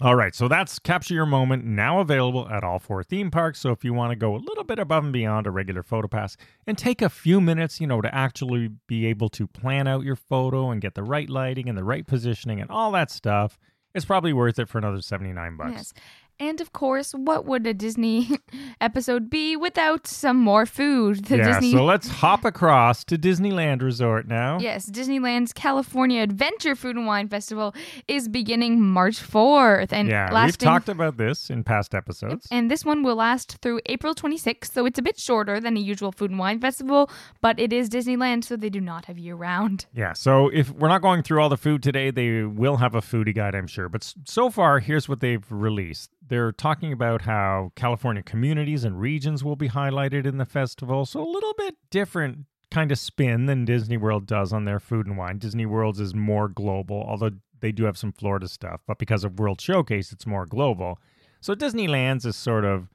All 0.00 0.16
right, 0.16 0.34
so 0.34 0.48
that's 0.48 0.80
Capture 0.80 1.14
Your 1.14 1.26
Moment 1.26 1.64
now 1.64 2.00
available 2.00 2.48
at 2.48 2.64
all 2.64 2.80
four 2.80 3.04
theme 3.04 3.30
parks. 3.30 3.60
So 3.60 3.70
if 3.70 3.84
you 3.84 3.94
want 3.94 4.10
to 4.10 4.16
go 4.16 4.34
a 4.34 4.38
little 4.38 4.64
bit 4.64 4.80
above 4.80 5.04
and 5.04 5.12
beyond 5.12 5.46
a 5.46 5.52
regular 5.52 5.84
photo 5.84 6.08
pass 6.08 6.36
and 6.66 6.76
take 6.76 7.00
a 7.00 7.08
few 7.08 7.40
minutes, 7.40 7.80
you 7.80 7.86
know, 7.86 8.00
to 8.00 8.12
actually 8.12 8.70
be 8.88 9.06
able 9.06 9.28
to 9.30 9.46
plan 9.46 9.86
out 9.86 10.02
your 10.02 10.16
photo 10.16 10.70
and 10.70 10.80
get 10.80 10.94
the 10.94 11.04
right 11.04 11.30
lighting 11.30 11.68
and 11.68 11.78
the 11.78 11.84
right 11.84 12.08
positioning 12.08 12.60
and 12.60 12.70
all 12.70 12.90
that 12.90 13.08
stuff, 13.08 13.56
it's 13.94 14.04
probably 14.04 14.32
worth 14.32 14.58
it 14.58 14.68
for 14.68 14.78
another 14.78 15.00
79 15.00 15.56
bucks. 15.56 15.72
Yes. 15.72 15.92
And 16.40 16.60
of 16.60 16.72
course, 16.72 17.12
what 17.12 17.44
would 17.46 17.66
a 17.66 17.72
Disney 17.74 18.28
episode 18.80 19.30
be 19.30 19.56
without 19.56 20.06
some 20.06 20.36
more 20.36 20.66
food? 20.66 21.26
The 21.26 21.36
yeah, 21.38 21.52
Disney 21.52 21.72
so 21.72 21.84
let's 21.84 22.08
hop 22.08 22.44
across 22.44 23.04
to 23.04 23.16
Disneyland 23.16 23.82
Resort 23.82 24.26
now. 24.26 24.58
Yes, 24.58 24.90
Disneyland's 24.90 25.52
California 25.52 26.22
Adventure 26.22 26.74
Food 26.74 26.96
and 26.96 27.06
Wine 27.06 27.28
Festival 27.28 27.74
is 28.08 28.28
beginning 28.28 28.80
March 28.80 29.20
4th 29.20 29.92
and 29.92 30.08
Yeah, 30.08 30.44
we've 30.44 30.58
talked 30.58 30.88
about 30.88 31.16
this 31.16 31.50
in 31.50 31.62
past 31.62 31.94
episodes. 31.94 32.48
and 32.50 32.70
this 32.70 32.84
one 32.84 33.02
will 33.02 33.16
last 33.16 33.58
through 33.62 33.80
April 33.86 34.14
26th, 34.14 34.72
so 34.72 34.86
it's 34.86 34.98
a 34.98 35.02
bit 35.02 35.18
shorter 35.18 35.60
than 35.60 35.76
a 35.76 35.80
usual 35.80 36.10
food 36.10 36.30
and 36.30 36.38
wine 36.38 36.60
festival, 36.60 37.10
but 37.40 37.58
it 37.60 37.72
is 37.72 37.88
Disneyland, 37.88 38.44
so 38.44 38.56
they 38.56 38.70
do 38.70 38.80
not 38.80 39.04
have 39.04 39.18
year 39.18 39.36
round. 39.36 39.86
Yeah, 39.94 40.12
so 40.14 40.48
if 40.48 40.70
we're 40.70 40.88
not 40.88 41.02
going 41.02 41.22
through 41.22 41.40
all 41.40 41.48
the 41.48 41.56
food 41.56 41.82
today, 41.82 42.10
they 42.10 42.42
will 42.42 42.78
have 42.78 42.94
a 42.94 43.00
foodie 43.00 43.34
guide, 43.34 43.54
I'm 43.54 43.66
sure. 43.68 43.88
But 43.88 44.12
so 44.24 44.50
far, 44.50 44.80
here's 44.80 45.08
what 45.08 45.20
they've 45.20 45.44
released. 45.50 46.10
They're 46.26 46.52
talking 46.52 46.92
about 46.92 47.22
how 47.22 47.72
California 47.76 48.22
communities 48.22 48.84
and 48.84 48.98
regions 48.98 49.44
will 49.44 49.56
be 49.56 49.68
highlighted 49.68 50.26
in 50.26 50.38
the 50.38 50.46
festival. 50.46 51.04
So 51.04 51.22
a 51.22 51.28
little 51.30 51.54
bit 51.54 51.76
different 51.90 52.46
kind 52.70 52.90
of 52.90 52.98
spin 52.98 53.46
than 53.46 53.64
Disney 53.64 53.96
World 53.96 54.26
does 54.26 54.52
on 54.52 54.64
their 54.64 54.80
food 54.80 55.06
and 55.06 55.16
wine. 55.18 55.38
Disney 55.38 55.66
World's 55.66 56.00
is 56.00 56.14
more 56.14 56.48
global, 56.48 57.04
although 57.06 57.30
they 57.60 57.72
do 57.72 57.84
have 57.84 57.96
some 57.96 58.12
Florida 58.12 58.48
stuff, 58.48 58.80
but 58.86 58.98
because 58.98 59.22
of 59.22 59.38
World 59.38 59.60
Showcase, 59.60 60.12
it's 60.12 60.26
more 60.26 60.44
global. 60.44 60.98
So 61.40 61.54
Disneyland's 61.54 62.24
is 62.24 62.36
sort 62.36 62.64
of 62.64 62.88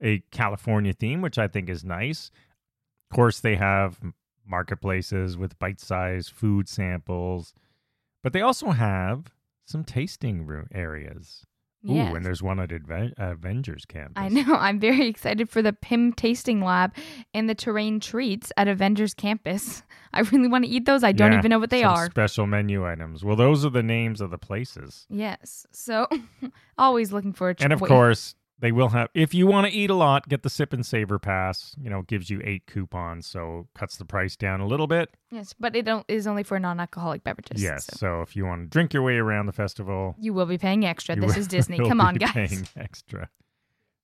a 0.00 0.20
California 0.30 0.92
theme, 0.92 1.20
which 1.20 1.38
I 1.38 1.48
think 1.48 1.68
is 1.68 1.84
nice. 1.84 2.30
Of 3.10 3.16
course, 3.16 3.40
they 3.40 3.56
have 3.56 3.98
marketplaces 4.46 5.36
with 5.36 5.58
bite-sized 5.58 6.30
food 6.30 6.68
samples, 6.68 7.54
but 8.22 8.32
they 8.32 8.40
also 8.40 8.70
have 8.70 9.34
some 9.66 9.84
tasting 9.84 10.46
room 10.46 10.68
areas. 10.72 11.44
Ooh, 11.88 12.14
and 12.16 12.24
there's 12.24 12.42
one 12.42 12.58
at 12.60 12.70
Adve- 12.70 13.12
Avengers 13.18 13.84
Campus. 13.86 14.14
I 14.16 14.28
know. 14.28 14.44
I'm 14.54 14.80
very 14.80 15.06
excited 15.06 15.48
for 15.48 15.62
the 15.62 15.72
Pym 15.72 16.12
tasting 16.12 16.60
lab 16.60 16.92
and 17.34 17.48
the 17.48 17.54
Terran 17.54 18.00
Treats 18.00 18.52
at 18.56 18.66
Avengers 18.68 19.14
Campus. 19.14 19.82
I 20.12 20.20
really 20.20 20.48
want 20.48 20.64
to 20.64 20.70
eat 20.70 20.86
those. 20.86 21.04
I 21.04 21.12
don't 21.12 21.32
Yeah, 21.32 21.38
even 21.38 21.50
know 21.50 21.58
what 21.58 21.70
they 21.70 21.84
are. 21.84 22.06
Special 22.06 22.46
menu 22.46 22.86
items. 22.86 23.22
Well, 23.24 23.36
those 23.36 23.64
are 23.64 23.70
the 23.70 23.82
names 23.82 24.20
of 24.20 24.30
the 24.30 24.38
places. 24.38 25.06
Yes. 25.10 25.66
So 25.72 26.08
always 26.78 27.12
looking 27.12 27.32
for 27.32 27.50
a 27.50 27.54
And 27.60 27.72
of 27.72 27.80
course, 27.80 28.34
they 28.60 28.72
will 28.72 28.88
have 28.88 29.08
if 29.14 29.34
you 29.34 29.46
want 29.46 29.66
to 29.66 29.72
eat 29.72 29.88
a 29.90 29.94
lot, 29.94 30.28
get 30.28 30.42
the 30.42 30.50
sip 30.50 30.72
and 30.72 30.84
savor 30.84 31.18
pass. 31.18 31.74
You 31.80 31.90
know, 31.90 32.00
it 32.00 32.06
gives 32.08 32.28
you 32.30 32.40
eight 32.44 32.66
coupons, 32.66 33.26
so 33.26 33.68
cuts 33.74 33.96
the 33.96 34.04
price 34.04 34.36
down 34.36 34.60
a 34.60 34.66
little 34.66 34.86
bit. 34.86 35.10
Yes, 35.30 35.54
but 35.58 35.76
it 35.76 35.88
is 36.08 36.26
only 36.26 36.42
for 36.42 36.58
non-alcoholic 36.58 37.22
beverages. 37.24 37.62
yes. 37.62 37.84
so 37.86 37.96
So 37.96 38.22
if 38.22 38.34
you 38.34 38.46
want 38.46 38.62
to 38.62 38.66
drink 38.68 38.92
your 38.92 39.02
way 39.02 39.16
around 39.16 39.46
the 39.46 39.52
festival, 39.52 40.16
you 40.18 40.32
will 40.34 40.46
be 40.46 40.58
paying 40.58 40.84
extra. 40.84 41.14
This 41.16 41.34
will- 41.34 41.38
is 41.40 41.46
Disney. 41.46 41.78
Come 41.88 42.00
on, 42.00 42.14
be 42.14 42.20
guys. 42.20 42.32
Paying 42.32 42.68
extra. 42.76 43.28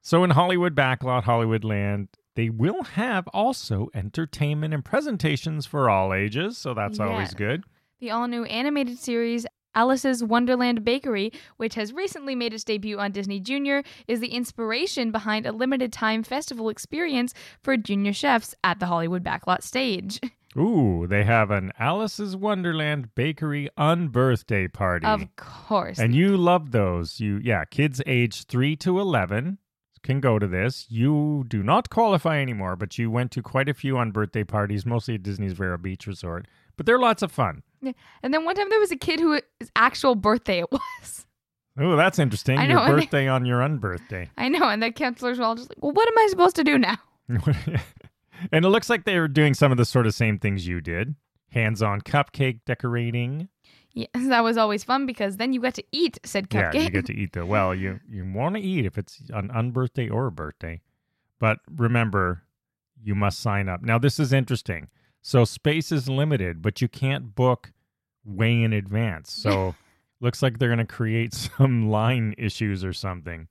So 0.02 0.22
in 0.22 0.30
Hollywood 0.30 0.74
Backlot, 0.74 1.24
Hollywood 1.24 1.64
Land, 1.64 2.08
they 2.36 2.50
will 2.50 2.82
have 2.82 3.26
also 3.28 3.88
entertainment 3.94 4.74
and 4.74 4.84
presentations 4.84 5.66
for 5.66 5.88
all 5.88 6.12
ages, 6.12 6.58
so 6.58 6.74
that's 6.74 7.00
always 7.00 7.32
good. 7.32 7.64
The 8.00 8.10
all-new 8.10 8.44
animated 8.44 8.98
series 8.98 9.46
Alice's 9.74 10.22
Wonderland 10.22 10.84
Bakery, 10.84 11.32
which 11.56 11.74
has 11.74 11.92
recently 11.92 12.34
made 12.34 12.54
its 12.54 12.64
debut 12.64 12.98
on 12.98 13.12
Disney 13.12 13.40
Junior, 13.40 13.82
is 14.06 14.20
the 14.20 14.28
inspiration 14.28 15.10
behind 15.10 15.46
a 15.46 15.52
limited 15.52 15.92
time 15.92 16.22
festival 16.22 16.68
experience 16.68 17.34
for 17.62 17.76
junior 17.76 18.12
chefs 18.12 18.54
at 18.62 18.80
the 18.80 18.86
Hollywood 18.86 19.24
Backlot 19.24 19.62
stage. 19.62 20.20
Ooh, 20.56 21.06
they 21.08 21.24
have 21.24 21.50
an 21.50 21.72
Alice's 21.80 22.36
Wonderland 22.36 23.14
Bakery 23.16 23.68
unbirthday 23.76 24.72
party. 24.72 25.06
Of 25.06 25.34
course. 25.34 25.98
And 25.98 26.14
you 26.14 26.36
love 26.36 26.70
those. 26.70 27.18
You 27.18 27.40
yeah, 27.42 27.64
kids 27.64 28.00
age 28.06 28.44
3 28.44 28.76
to 28.76 29.00
11 29.00 29.58
can 30.04 30.20
go 30.20 30.38
to 30.38 30.46
this. 30.46 30.86
You 30.88 31.44
do 31.48 31.62
not 31.64 31.90
qualify 31.90 32.38
anymore, 32.40 32.76
but 32.76 32.96
you 32.98 33.10
went 33.10 33.32
to 33.32 33.42
quite 33.42 33.68
a 33.68 33.74
few 33.74 33.98
on 33.98 34.12
birthday 34.12 34.44
parties, 34.44 34.86
mostly 34.86 35.14
at 35.14 35.24
Disney's 35.24 35.54
Vero 35.54 35.76
Beach 35.76 36.06
Resort. 36.06 36.46
But 36.76 36.86
they're 36.86 36.98
lots 36.98 37.22
of 37.22 37.30
fun. 37.32 37.62
Yeah. 37.82 37.92
and 38.22 38.32
then 38.32 38.44
one 38.46 38.54
time 38.56 38.70
there 38.70 38.80
was 38.80 38.90
a 38.92 38.96
kid 38.96 39.20
whose 39.20 39.42
actual 39.76 40.14
birthday 40.14 40.60
it 40.60 40.68
was. 40.72 41.26
Oh, 41.78 41.96
that's 41.96 42.18
interesting. 42.18 42.58
I 42.58 42.66
Your 42.66 42.76
know, 42.76 42.86
they- 42.86 43.00
birthday 43.02 43.28
on 43.28 43.44
your 43.44 43.60
unbirthday. 43.60 44.28
I 44.38 44.48
know, 44.48 44.68
and 44.68 44.82
the 44.82 44.90
counselors 44.92 45.38
were 45.38 45.44
all 45.44 45.54
just 45.54 45.68
like, 45.70 45.78
well, 45.82 45.92
what 45.92 46.08
am 46.08 46.16
I 46.18 46.26
supposed 46.30 46.56
to 46.56 46.64
do 46.64 46.78
now? 46.78 46.96
and 48.52 48.64
it 48.64 48.68
looks 48.68 48.88
like 48.90 49.04
they 49.04 49.18
were 49.18 49.28
doing 49.28 49.54
some 49.54 49.72
of 49.72 49.78
the 49.78 49.84
sort 49.84 50.06
of 50.06 50.14
same 50.14 50.38
things 50.38 50.66
you 50.66 50.80
did. 50.80 51.14
Hands-on 51.50 52.00
cupcake 52.02 52.60
decorating. 52.66 53.48
Yes, 53.92 54.08
that 54.14 54.42
was 54.42 54.56
always 54.56 54.82
fun 54.82 55.06
because 55.06 55.36
then 55.36 55.52
you 55.52 55.60
got 55.60 55.74
to 55.74 55.84
eat 55.92 56.18
said 56.24 56.50
cupcake. 56.50 56.74
Yeah, 56.74 56.80
you 56.82 56.90
get 56.90 57.06
to 57.06 57.14
eat 57.14 57.32
the 57.32 57.46
well. 57.46 57.72
You 57.74 58.00
you 58.10 58.24
want 58.32 58.56
to 58.56 58.60
eat 58.60 58.86
if 58.86 58.98
it's 58.98 59.22
an 59.32 59.50
unbirthday 59.50 60.10
or 60.12 60.26
a 60.26 60.32
birthday, 60.32 60.80
but 61.38 61.58
remember, 61.76 62.42
you 63.00 63.14
must 63.14 63.38
sign 63.38 63.68
up. 63.68 63.82
Now 63.82 63.98
this 63.98 64.18
is 64.18 64.32
interesting. 64.32 64.88
So 65.26 65.46
space 65.46 65.90
is 65.90 66.06
limited, 66.06 66.60
but 66.60 66.82
you 66.82 66.86
can't 66.86 67.34
book 67.34 67.72
way 68.26 68.62
in 68.62 68.74
advance. 68.74 69.32
So 69.32 69.74
looks 70.20 70.42
like 70.42 70.58
they're 70.58 70.68
going 70.68 70.78
to 70.78 70.84
create 70.84 71.32
some 71.56 71.88
line 71.88 72.34
issues 72.36 72.84
or 72.84 72.92
something. 72.92 73.48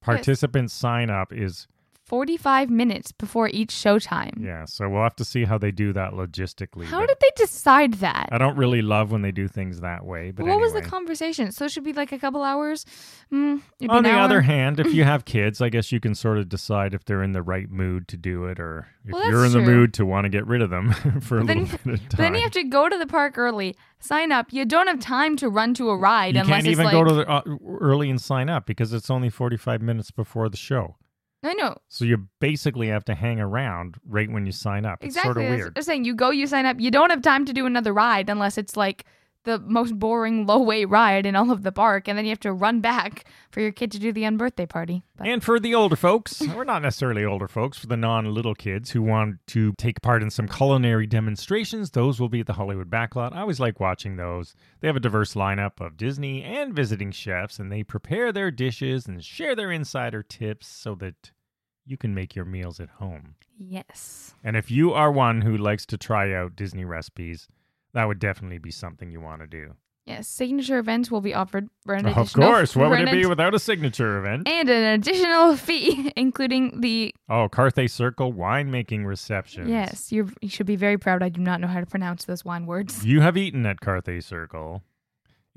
Participant 0.00 0.70
sign 0.70 1.10
up 1.10 1.34
is 1.34 1.68
45 2.06 2.70
minutes 2.70 3.10
before 3.10 3.48
each 3.48 3.70
showtime. 3.70 4.32
yeah. 4.42 4.64
So 4.64 4.88
we'll 4.88 5.02
have 5.02 5.16
to 5.16 5.24
see 5.24 5.44
how 5.44 5.58
they 5.58 5.72
do 5.72 5.92
that 5.92 6.12
logistically. 6.12 6.84
How 6.84 7.04
did 7.04 7.16
they 7.20 7.30
decide 7.36 7.94
that? 7.94 8.28
I 8.30 8.38
don't 8.38 8.56
really 8.56 8.80
love 8.80 9.10
when 9.10 9.22
they 9.22 9.32
do 9.32 9.48
things 9.48 9.80
that 9.80 10.04
way. 10.06 10.30
But 10.30 10.46
what 10.46 10.60
was 10.60 10.72
the 10.72 10.82
conversation? 10.82 11.50
So 11.50 11.64
it 11.64 11.72
should 11.72 11.82
be 11.84 11.92
like 11.92 12.12
a 12.12 12.18
couple 12.18 12.44
hours. 12.44 12.86
Mm, 13.32 13.60
On 13.88 14.04
the 14.04 14.10
hour. 14.10 14.20
other 14.20 14.40
hand, 14.42 14.78
if 14.78 14.94
you 14.94 15.02
have 15.12 15.24
kids, 15.24 15.60
I 15.60 15.68
guess 15.68 15.90
you 15.90 15.98
can 15.98 16.14
sort 16.14 16.38
of 16.38 16.48
decide 16.48 16.94
if 16.94 17.04
they're 17.04 17.24
in 17.24 17.32
the 17.32 17.42
right 17.42 17.68
mood 17.68 18.06
to 18.08 18.16
do 18.16 18.44
it, 18.44 18.60
or 18.60 18.86
if 19.04 19.12
Well, 19.12 19.28
you're 19.28 19.44
in 19.44 19.52
that's 19.52 19.54
the 19.54 19.70
mood 19.70 19.92
to 19.94 20.06
want 20.06 20.26
to 20.26 20.28
get 20.28 20.46
rid 20.46 20.62
of 20.62 20.70
them 20.70 20.92
for 21.20 21.38
a 21.38 21.40
But 21.40 21.46
then- 21.48 21.62
little 21.64 21.78
bit 21.84 21.94
of 21.94 22.08
time. 22.08 22.18
Then 22.18 22.34
you 22.36 22.42
have 22.42 22.52
to 22.52 22.62
go 22.64 22.88
to 22.88 22.96
the 22.96 23.06
park 23.08 23.36
early, 23.36 23.74
sign 23.98 24.30
up. 24.30 24.52
You 24.52 24.64
don't 24.64 24.86
have 24.86 25.00
time 25.00 25.36
to 25.38 25.48
run 25.48 25.74
to 25.74 25.90
a 25.90 25.96
ride 25.96 26.36
unless 26.36 26.46
You 26.46 26.54
unless 26.54 26.62
can't 26.62 26.72
even 26.72 26.84
like 26.84 26.92
go 26.92 27.04
to 27.04 27.14
the, 27.14 27.28
uh, 27.28 27.42
early 27.80 28.10
and 28.10 28.20
sign 28.20 28.48
up 28.48 28.64
because 28.64 28.92
it's 28.92 29.10
only 29.10 29.28
45 29.28 29.82
minutes 29.82 30.12
before 30.12 30.48
the 30.48 30.56
show. 30.56 30.94
I 31.46 31.54
know 31.54 31.76
So 31.88 32.04
you 32.04 32.28
basically 32.40 32.88
have 32.88 33.04
to 33.06 33.14
hang 33.14 33.40
around 33.40 33.96
right 34.06 34.30
when 34.30 34.46
you 34.46 34.52
sign 34.52 34.84
up. 34.84 35.02
It's 35.02 35.16
exactly. 35.16 35.42
sort 35.42 35.52
of 35.52 35.58
weird. 35.58 35.72
I'm 35.76 35.82
saying 35.82 36.04
you 36.04 36.14
go, 36.14 36.30
you 36.30 36.46
sign 36.46 36.66
up. 36.66 36.80
You 36.80 36.90
don't 36.90 37.10
have 37.10 37.22
time 37.22 37.44
to 37.46 37.52
do 37.52 37.66
another 37.66 37.92
ride 37.92 38.28
unless 38.28 38.58
it's 38.58 38.76
like 38.76 39.04
the 39.46 39.58
most 39.60 39.98
boring 39.98 40.44
low 40.44 40.60
weight 40.60 40.84
ride 40.86 41.24
in 41.24 41.34
all 41.34 41.50
of 41.50 41.62
the 41.62 41.72
park, 41.72 42.08
and 42.08 42.18
then 42.18 42.26
you 42.26 42.30
have 42.30 42.40
to 42.40 42.52
run 42.52 42.80
back 42.80 43.24
for 43.50 43.60
your 43.60 43.72
kid 43.72 43.90
to 43.92 43.98
do 43.98 44.12
the 44.12 44.24
unbirthday 44.24 44.68
party. 44.68 45.02
But 45.16 45.28
And 45.28 45.42
for 45.42 45.58
the 45.58 45.74
older 45.74 45.96
folks, 45.96 46.42
we're 46.54 46.64
not 46.64 46.82
necessarily 46.82 47.24
older 47.24 47.48
folks, 47.48 47.78
for 47.78 47.86
the 47.86 47.96
non 47.96 48.34
little 48.34 48.54
kids 48.54 48.90
who 48.90 49.02
want 49.02 49.38
to 49.48 49.72
take 49.78 50.02
part 50.02 50.22
in 50.22 50.30
some 50.30 50.48
culinary 50.48 51.06
demonstrations, 51.06 51.92
those 51.92 52.20
will 52.20 52.28
be 52.28 52.40
at 52.40 52.46
the 52.46 52.54
Hollywood 52.54 52.90
Backlot. 52.90 53.34
I 53.34 53.40
always 53.40 53.60
like 53.60 53.80
watching 53.80 54.16
those. 54.16 54.54
They 54.80 54.88
have 54.88 54.96
a 54.96 55.00
diverse 55.00 55.34
lineup 55.34 55.80
of 55.80 55.96
Disney 55.96 56.42
and 56.42 56.74
visiting 56.74 57.12
chefs, 57.12 57.58
and 57.58 57.72
they 57.72 57.84
prepare 57.84 58.32
their 58.32 58.50
dishes 58.50 59.06
and 59.06 59.24
share 59.24 59.54
their 59.54 59.70
insider 59.70 60.22
tips 60.22 60.66
so 60.66 60.94
that 60.96 61.30
you 61.86 61.96
can 61.96 62.14
make 62.14 62.34
your 62.34 62.44
meals 62.44 62.80
at 62.80 62.88
home. 62.98 63.34
yes, 63.58 64.34
And 64.44 64.56
if 64.56 64.70
you 64.70 64.92
are 64.92 65.10
one 65.12 65.40
who 65.42 65.56
likes 65.56 65.86
to 65.86 65.96
try 65.96 66.34
out 66.34 66.56
Disney 66.56 66.84
recipes, 66.84 67.48
that 67.94 68.06
would 68.08 68.18
definitely 68.18 68.58
be 68.58 68.70
something 68.70 69.10
you 69.10 69.20
want 69.20 69.40
to 69.42 69.46
do. 69.46 69.74
yes, 70.04 70.28
signature 70.28 70.78
events 70.78 71.10
will 71.10 71.20
be 71.20 71.32
offered 71.34 71.68
for 71.84 71.94
an 71.94 72.06
Of 72.06 72.32
course, 72.32 72.76
what 72.76 72.90
would 72.90 73.00
it 73.00 73.10
be 73.10 73.24
without 73.26 73.54
a 73.54 73.58
signature 73.58 74.18
event? 74.18 74.46
and 74.48 74.68
an 74.68 74.84
additional 75.00 75.56
fee, 75.66 76.12
including 76.16 76.80
the 76.80 77.14
Oh, 77.28 77.48
Carthay 77.48 77.88
Circle 77.90 78.32
winemaking 78.32 79.06
reception. 79.06 79.68
yes. 79.68 80.12
You're, 80.12 80.28
you 80.42 80.48
should 80.48 80.66
be 80.66 80.76
very 80.76 80.98
proud. 80.98 81.22
I 81.22 81.28
do 81.28 81.40
not 81.40 81.60
know 81.60 81.66
how 81.68 81.80
to 81.80 81.86
pronounce 81.86 82.24
those 82.24 82.44
wine 82.44 82.66
words. 82.66 83.04
You 83.04 83.20
have 83.20 83.36
eaten 83.36 83.64
at 83.66 83.80
Carthay 83.80 84.22
Circle. 84.22 84.82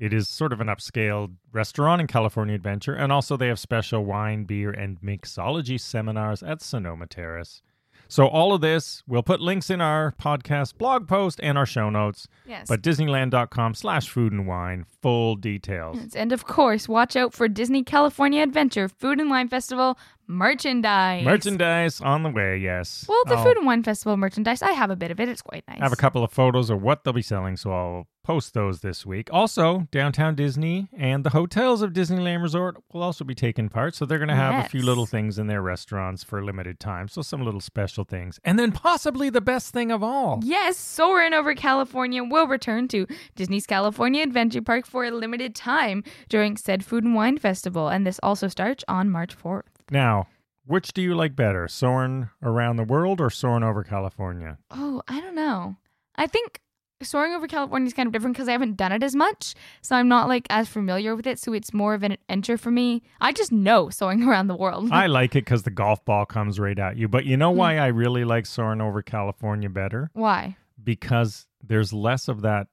It 0.00 0.12
is 0.14 0.28
sort 0.28 0.52
of 0.54 0.60
an 0.62 0.66
upscale 0.68 1.34
restaurant 1.52 2.00
in 2.00 2.06
California 2.06 2.54
Adventure, 2.54 2.94
and 2.94 3.12
also 3.12 3.36
they 3.36 3.48
have 3.48 3.58
special 3.58 4.02
wine, 4.04 4.44
beer, 4.44 4.70
and 4.70 4.98
mixology 5.02 5.78
seminars 5.78 6.42
at 6.42 6.62
Sonoma 6.62 7.06
Terrace. 7.06 7.60
So 8.08 8.26
all 8.26 8.52
of 8.52 8.60
this, 8.60 9.04
we'll 9.06 9.22
put 9.22 9.40
links 9.40 9.70
in 9.70 9.80
our 9.80 10.12
podcast 10.20 10.76
blog 10.78 11.06
post 11.06 11.38
and 11.44 11.56
our 11.56 11.66
show 11.66 11.90
notes, 11.90 12.26
Yes. 12.44 12.66
but 12.66 12.82
disneyland.com 12.82 13.74
slash 13.74 14.08
food 14.08 14.32
and 14.32 14.48
wine, 14.48 14.84
full 15.00 15.36
details. 15.36 15.96
Yes, 16.00 16.16
And 16.16 16.32
of 16.32 16.44
course, 16.44 16.88
watch 16.88 17.14
out 17.14 17.32
for 17.34 17.46
Disney 17.46 17.84
California 17.84 18.42
Adventure 18.42 18.88
Food 18.88 19.20
and 19.20 19.30
Wine 19.30 19.46
Festival 19.48 19.96
merchandise. 20.26 21.24
Merchandise 21.24 22.00
on 22.00 22.22
the 22.24 22.30
way, 22.30 22.56
yes. 22.58 23.04
Well, 23.08 23.22
the 23.26 23.34
I'll 23.36 23.44
Food 23.44 23.58
and 23.58 23.66
Wine 23.66 23.82
Festival 23.84 24.16
merchandise, 24.16 24.62
I 24.62 24.72
have 24.72 24.90
a 24.90 24.96
bit 24.96 25.10
of 25.12 25.20
it. 25.20 25.28
It's 25.28 25.42
quite 25.42 25.62
nice. 25.68 25.78
I 25.80 25.84
have 25.84 25.92
a 25.92 25.96
couple 25.96 26.24
of 26.24 26.32
photos 26.32 26.70
of 26.70 26.82
what 26.82 27.04
they'll 27.04 27.12
be 27.12 27.22
selling, 27.22 27.56
so 27.56 27.70
I'll 27.72 28.06
post 28.30 28.54
those 28.54 28.78
this 28.78 29.04
week. 29.04 29.28
Also, 29.32 29.88
Downtown 29.90 30.36
Disney 30.36 30.88
and 30.96 31.24
the 31.24 31.30
hotels 31.30 31.82
of 31.82 31.92
Disneyland 31.92 32.42
Resort 32.42 32.76
will 32.92 33.02
also 33.02 33.24
be 33.24 33.34
taking 33.34 33.68
part, 33.68 33.96
so 33.96 34.06
they're 34.06 34.18
going 34.18 34.28
to 34.28 34.36
have 34.36 34.64
a 34.64 34.68
few 34.68 34.82
little 34.82 35.04
things 35.04 35.36
in 35.36 35.48
their 35.48 35.60
restaurants 35.60 36.22
for 36.22 36.38
a 36.38 36.44
limited 36.44 36.78
time, 36.78 37.08
so 37.08 37.22
some 37.22 37.42
little 37.44 37.60
special 37.60 38.04
things. 38.04 38.38
And 38.44 38.56
then 38.56 38.70
possibly 38.70 39.30
the 39.30 39.40
best 39.40 39.72
thing 39.72 39.90
of 39.90 40.04
all. 40.04 40.38
Yes, 40.44 40.76
Soarin' 40.76 41.34
over 41.34 41.56
California 41.56 42.22
will 42.22 42.46
return 42.46 42.86
to 42.88 43.04
Disney's 43.34 43.66
California 43.66 44.22
Adventure 44.22 44.62
Park 44.62 44.86
for 44.86 45.04
a 45.04 45.10
limited 45.10 45.56
time 45.56 46.04
during 46.28 46.56
said 46.56 46.84
Food 46.84 47.02
and 47.02 47.16
Wine 47.16 47.36
Festival, 47.36 47.88
and 47.88 48.06
this 48.06 48.20
also 48.22 48.46
starts 48.46 48.84
on 48.86 49.10
March 49.10 49.36
4th. 49.36 49.64
Now, 49.90 50.28
which 50.64 50.92
do 50.92 51.02
you 51.02 51.16
like 51.16 51.34
better, 51.34 51.66
soaring 51.66 52.30
around 52.44 52.76
the 52.76 52.84
world 52.84 53.20
or 53.20 53.28
soaring 53.28 53.64
over 53.64 53.82
California? 53.82 54.58
Oh, 54.70 55.02
I 55.08 55.20
don't 55.20 55.34
know. 55.34 55.78
I 56.14 56.28
think 56.28 56.60
soaring 57.02 57.32
over 57.34 57.46
California 57.46 57.86
is 57.86 57.94
kind 57.94 58.06
of 58.06 58.12
different 58.12 58.36
because 58.36 58.48
I 58.48 58.52
haven't 58.52 58.76
done 58.76 58.92
it 58.92 59.02
as 59.02 59.14
much, 59.14 59.54
so 59.82 59.96
I'm 59.96 60.08
not 60.08 60.28
like 60.28 60.46
as 60.50 60.68
familiar 60.68 61.16
with 61.16 61.26
it. 61.26 61.38
So 61.38 61.52
it's 61.52 61.72
more 61.72 61.94
of 61.94 62.02
an 62.02 62.12
adventure 62.12 62.58
for 62.58 62.70
me. 62.70 63.02
I 63.20 63.32
just 63.32 63.52
know 63.52 63.90
soaring 63.90 64.22
around 64.28 64.48
the 64.48 64.56
world. 64.56 64.90
I 64.92 65.06
like 65.06 65.36
it 65.36 65.44
because 65.44 65.62
the 65.62 65.70
golf 65.70 66.04
ball 66.04 66.26
comes 66.26 66.58
right 66.58 66.78
at 66.78 66.96
you, 66.96 67.08
but 67.08 67.24
you 67.24 67.36
know 67.36 67.50
why 67.50 67.74
mm. 67.74 67.80
I 67.80 67.86
really 67.88 68.24
like 68.24 68.46
soaring 68.46 68.80
over 68.80 69.02
California 69.02 69.68
better? 69.68 70.10
Why? 70.14 70.56
because 70.82 71.46
there's 71.62 71.92
less 71.92 72.28
of 72.28 72.42
that 72.42 72.68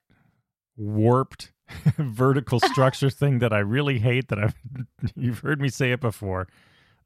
warped 0.75 1.51
vertical 1.97 2.59
structure 2.71 3.09
thing 3.09 3.39
that 3.39 3.53
I 3.53 3.59
really 3.59 3.99
hate 3.99 4.29
that 4.29 4.39
I've 4.39 4.55
you've 5.15 5.39
heard 5.39 5.61
me 5.61 5.69
say 5.69 5.91
it 5.91 6.01
before. 6.01 6.47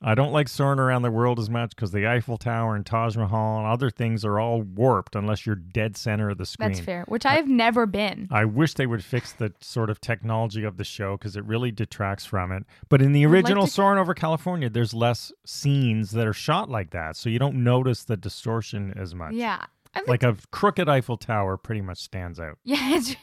I 0.03 0.15
don't 0.15 0.31
like 0.33 0.47
soaring 0.49 0.79
around 0.79 1.03
the 1.03 1.11
world 1.11 1.37
as 1.39 1.49
much 1.49 1.75
because 1.75 1.91
the 1.91 2.07
Eiffel 2.07 2.37
Tower 2.37 2.75
and 2.75 2.85
Taj 2.85 3.15
Mahal 3.15 3.59
and 3.59 3.67
other 3.67 3.89
things 3.89 4.25
are 4.25 4.39
all 4.39 4.61
warped 4.61 5.15
unless 5.15 5.45
you're 5.45 5.55
dead 5.55 5.95
center 5.95 6.31
of 6.31 6.37
the 6.39 6.45
screen. 6.45 6.69
That's 6.71 6.79
fair. 6.83 7.05
Which 7.07 7.25
I 7.25 7.33
have 7.33 7.47
never 7.47 7.85
been. 7.85 8.27
I 8.31 8.45
wish 8.45 8.73
they 8.73 8.87
would 8.87 9.03
fix 9.03 9.31
the 9.33 9.53
sort 9.61 9.89
of 9.89 10.01
technology 10.01 10.63
of 10.63 10.77
the 10.77 10.83
show 10.83 11.17
because 11.17 11.35
it 11.35 11.45
really 11.45 11.71
detracts 11.71 12.25
from 12.25 12.51
it. 12.51 12.63
But 12.89 13.01
in 13.01 13.11
the 13.11 13.23
I'd 13.23 13.27
like 13.27 13.33
original 13.45 13.65
to- 13.65 13.71
Soaring 13.71 13.99
Over 13.99 14.13
California, 14.13 14.69
there's 14.69 14.93
less 14.93 15.31
scenes 15.45 16.11
that 16.11 16.25
are 16.25 16.33
shot 16.33 16.69
like 16.69 16.89
that, 16.91 17.15
so 17.15 17.29
you 17.29 17.37
don't 17.39 17.63
notice 17.63 18.03
the 18.03 18.17
distortion 18.17 18.93
as 18.97 19.13
much. 19.13 19.33
Yeah. 19.33 19.65
Like 20.07 20.23
a 20.23 20.37
crooked 20.51 20.87
Eiffel 20.87 21.17
Tower 21.17 21.57
pretty 21.57 21.81
much 21.81 21.97
stands 21.99 22.39
out. 22.39 22.57
Yeah, 22.63 22.95
it's 22.95 23.15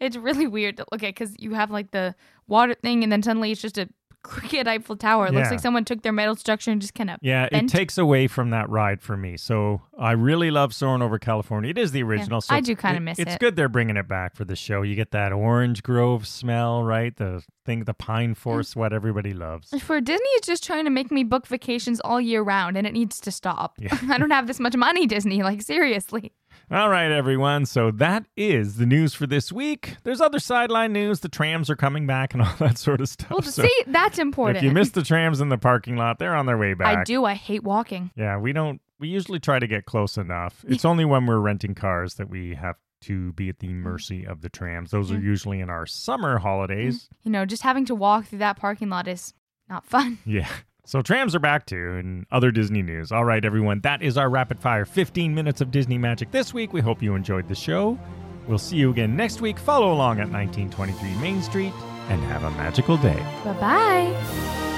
it's 0.00 0.16
really 0.16 0.48
weird 0.48 0.76
to 0.78 0.84
look 0.90 1.02
at 1.04 1.14
because 1.14 1.34
you 1.38 1.54
have 1.54 1.70
like 1.70 1.92
the 1.92 2.14
water 2.48 2.74
thing, 2.74 3.02
and 3.04 3.12
then 3.12 3.22
suddenly 3.22 3.52
it's 3.52 3.62
just 3.62 3.78
a 3.78 3.88
crooked 4.22 4.66
Eiffel 4.68 4.96
Tower. 4.96 5.26
It 5.28 5.34
looks 5.34 5.50
like 5.50 5.60
someone 5.60 5.84
took 5.84 6.02
their 6.02 6.12
metal 6.12 6.36
structure 6.36 6.70
and 6.70 6.80
just 6.80 6.94
kind 6.94 7.08
of 7.10 7.18
Yeah, 7.22 7.48
it 7.50 7.68
takes 7.68 7.96
away 7.98 8.26
from 8.26 8.50
that 8.50 8.68
ride 8.68 9.00
for 9.00 9.16
me. 9.16 9.36
So 9.36 9.80
I 9.98 10.12
really 10.12 10.50
love 10.50 10.74
soaring 10.74 11.02
over 11.02 11.18
California. 11.18 11.70
It 11.70 11.78
is 11.78 11.92
the 11.92 12.02
original. 12.02 12.40
so 12.40 12.54
I 12.54 12.60
do 12.60 12.74
kinda 12.76 13.00
miss 13.00 13.18
It's 13.18 13.28
it. 13.28 13.32
It's 13.34 13.38
good 13.38 13.56
they're 13.56 13.68
bringing 13.68 13.96
it 13.96 14.06
back 14.08 14.36
for 14.36 14.44
the 14.44 14.56
show. 14.56 14.82
You 14.82 14.94
get 14.94 15.12
that 15.12 15.32
orange 15.32 15.82
grove 15.82 16.26
smell, 16.26 16.82
right? 16.84 17.16
The 17.16 17.42
thing, 17.64 17.84
the 17.84 17.94
pine 17.94 18.34
Mm. 18.34 18.36
forest, 18.36 18.76
what 18.76 18.92
everybody 18.92 19.32
loves. 19.32 19.70
For 19.82 20.00
Disney, 20.00 20.26
it's 20.36 20.46
just 20.46 20.64
trying 20.64 20.84
to 20.84 20.90
make 20.90 21.10
me 21.10 21.22
book 21.24 21.46
vacations 21.46 22.00
all 22.00 22.20
year 22.20 22.42
round, 22.42 22.76
and 22.76 22.86
it 22.86 22.92
needs 22.92 23.20
to 23.20 23.30
stop. 23.30 23.74
Yeah. 23.78 23.96
I 24.10 24.18
don't 24.18 24.30
have 24.30 24.46
this 24.46 24.58
much 24.60 24.76
money, 24.76 25.06
Disney. 25.06 25.42
Like 25.42 25.62
seriously. 25.62 26.32
All 26.70 26.90
right, 26.90 27.10
everyone. 27.10 27.64
So 27.64 27.90
that 27.92 28.26
is 28.36 28.76
the 28.76 28.84
news 28.84 29.14
for 29.14 29.26
this 29.26 29.50
week. 29.50 29.96
There's 30.04 30.20
other 30.20 30.38
sideline 30.38 30.92
news. 30.92 31.20
The 31.20 31.30
trams 31.30 31.70
are 31.70 31.76
coming 31.76 32.06
back 32.06 32.34
and 32.34 32.42
all 32.44 32.54
that 32.58 32.76
sort 32.76 33.00
of 33.00 33.08
stuff. 33.08 33.30
Well, 33.30 33.40
So 33.40 33.62
see, 33.62 33.84
that's 33.86 34.18
important. 34.18 34.58
if 34.58 34.62
you 34.64 34.70
missed 34.70 34.92
the 34.92 35.02
trams 35.02 35.40
in 35.40 35.48
the 35.48 35.56
parking 35.56 35.96
lot, 35.96 36.18
they're 36.18 36.36
on 36.36 36.44
their 36.44 36.58
way 36.58 36.74
back. 36.74 36.98
I 36.98 37.04
do. 37.04 37.24
I 37.24 37.34
hate 37.34 37.64
walking. 37.64 38.10
Yeah, 38.16 38.36
we 38.36 38.52
don't. 38.52 38.82
We 39.00 39.08
usually 39.08 39.40
try 39.40 39.58
to 39.58 39.66
get 39.66 39.86
close 39.86 40.18
enough. 40.18 40.62
It's 40.68 40.84
only 40.84 41.06
when 41.06 41.24
we're 41.24 41.38
renting 41.38 41.74
cars 41.74 42.14
that 42.14 42.28
we 42.28 42.54
have 42.56 42.76
to 43.02 43.32
be 43.32 43.48
at 43.48 43.60
the 43.60 43.68
mm-hmm. 43.68 43.82
mercy 43.82 44.26
of 44.26 44.42
the 44.42 44.50
trams. 44.50 44.90
Those 44.90 45.10
are 45.10 45.14
mm-hmm. 45.14 45.24
usually 45.24 45.60
in 45.60 45.70
our 45.70 45.86
summer 45.86 46.34
mm-hmm. 46.34 46.46
holidays. 46.46 47.08
You 47.22 47.30
know, 47.30 47.46
just 47.46 47.62
having 47.62 47.86
to 47.86 47.94
walk 47.94 48.26
through 48.26 48.40
that 48.40 48.58
parking 48.58 48.90
lot 48.90 49.08
is 49.08 49.32
not 49.68 49.86
fun. 49.86 50.18
Yeah. 50.26 50.48
So 50.88 51.02
trams 51.02 51.34
are 51.34 51.38
back 51.38 51.66
too, 51.66 51.96
and 51.98 52.24
other 52.32 52.50
Disney 52.50 52.80
news. 52.80 53.12
All 53.12 53.26
right, 53.26 53.44
everyone, 53.44 53.80
that 53.82 54.00
is 54.00 54.16
our 54.16 54.30
rapid 54.30 54.58
fire 54.58 54.86
15 54.86 55.34
minutes 55.34 55.60
of 55.60 55.70
Disney 55.70 55.98
magic 55.98 56.30
this 56.30 56.54
week. 56.54 56.72
We 56.72 56.80
hope 56.80 57.02
you 57.02 57.14
enjoyed 57.14 57.46
the 57.46 57.54
show. 57.54 57.98
We'll 58.46 58.56
see 58.56 58.76
you 58.76 58.88
again 58.88 59.14
next 59.14 59.42
week. 59.42 59.58
Follow 59.58 59.92
along 59.92 60.18
at 60.18 60.30
1923 60.30 61.14
Main 61.20 61.42
Street 61.42 61.74
and 62.08 62.22
have 62.22 62.42
a 62.42 62.50
magical 62.52 62.96
day. 62.96 63.22
Bye 63.44 63.52
bye. 63.60 64.68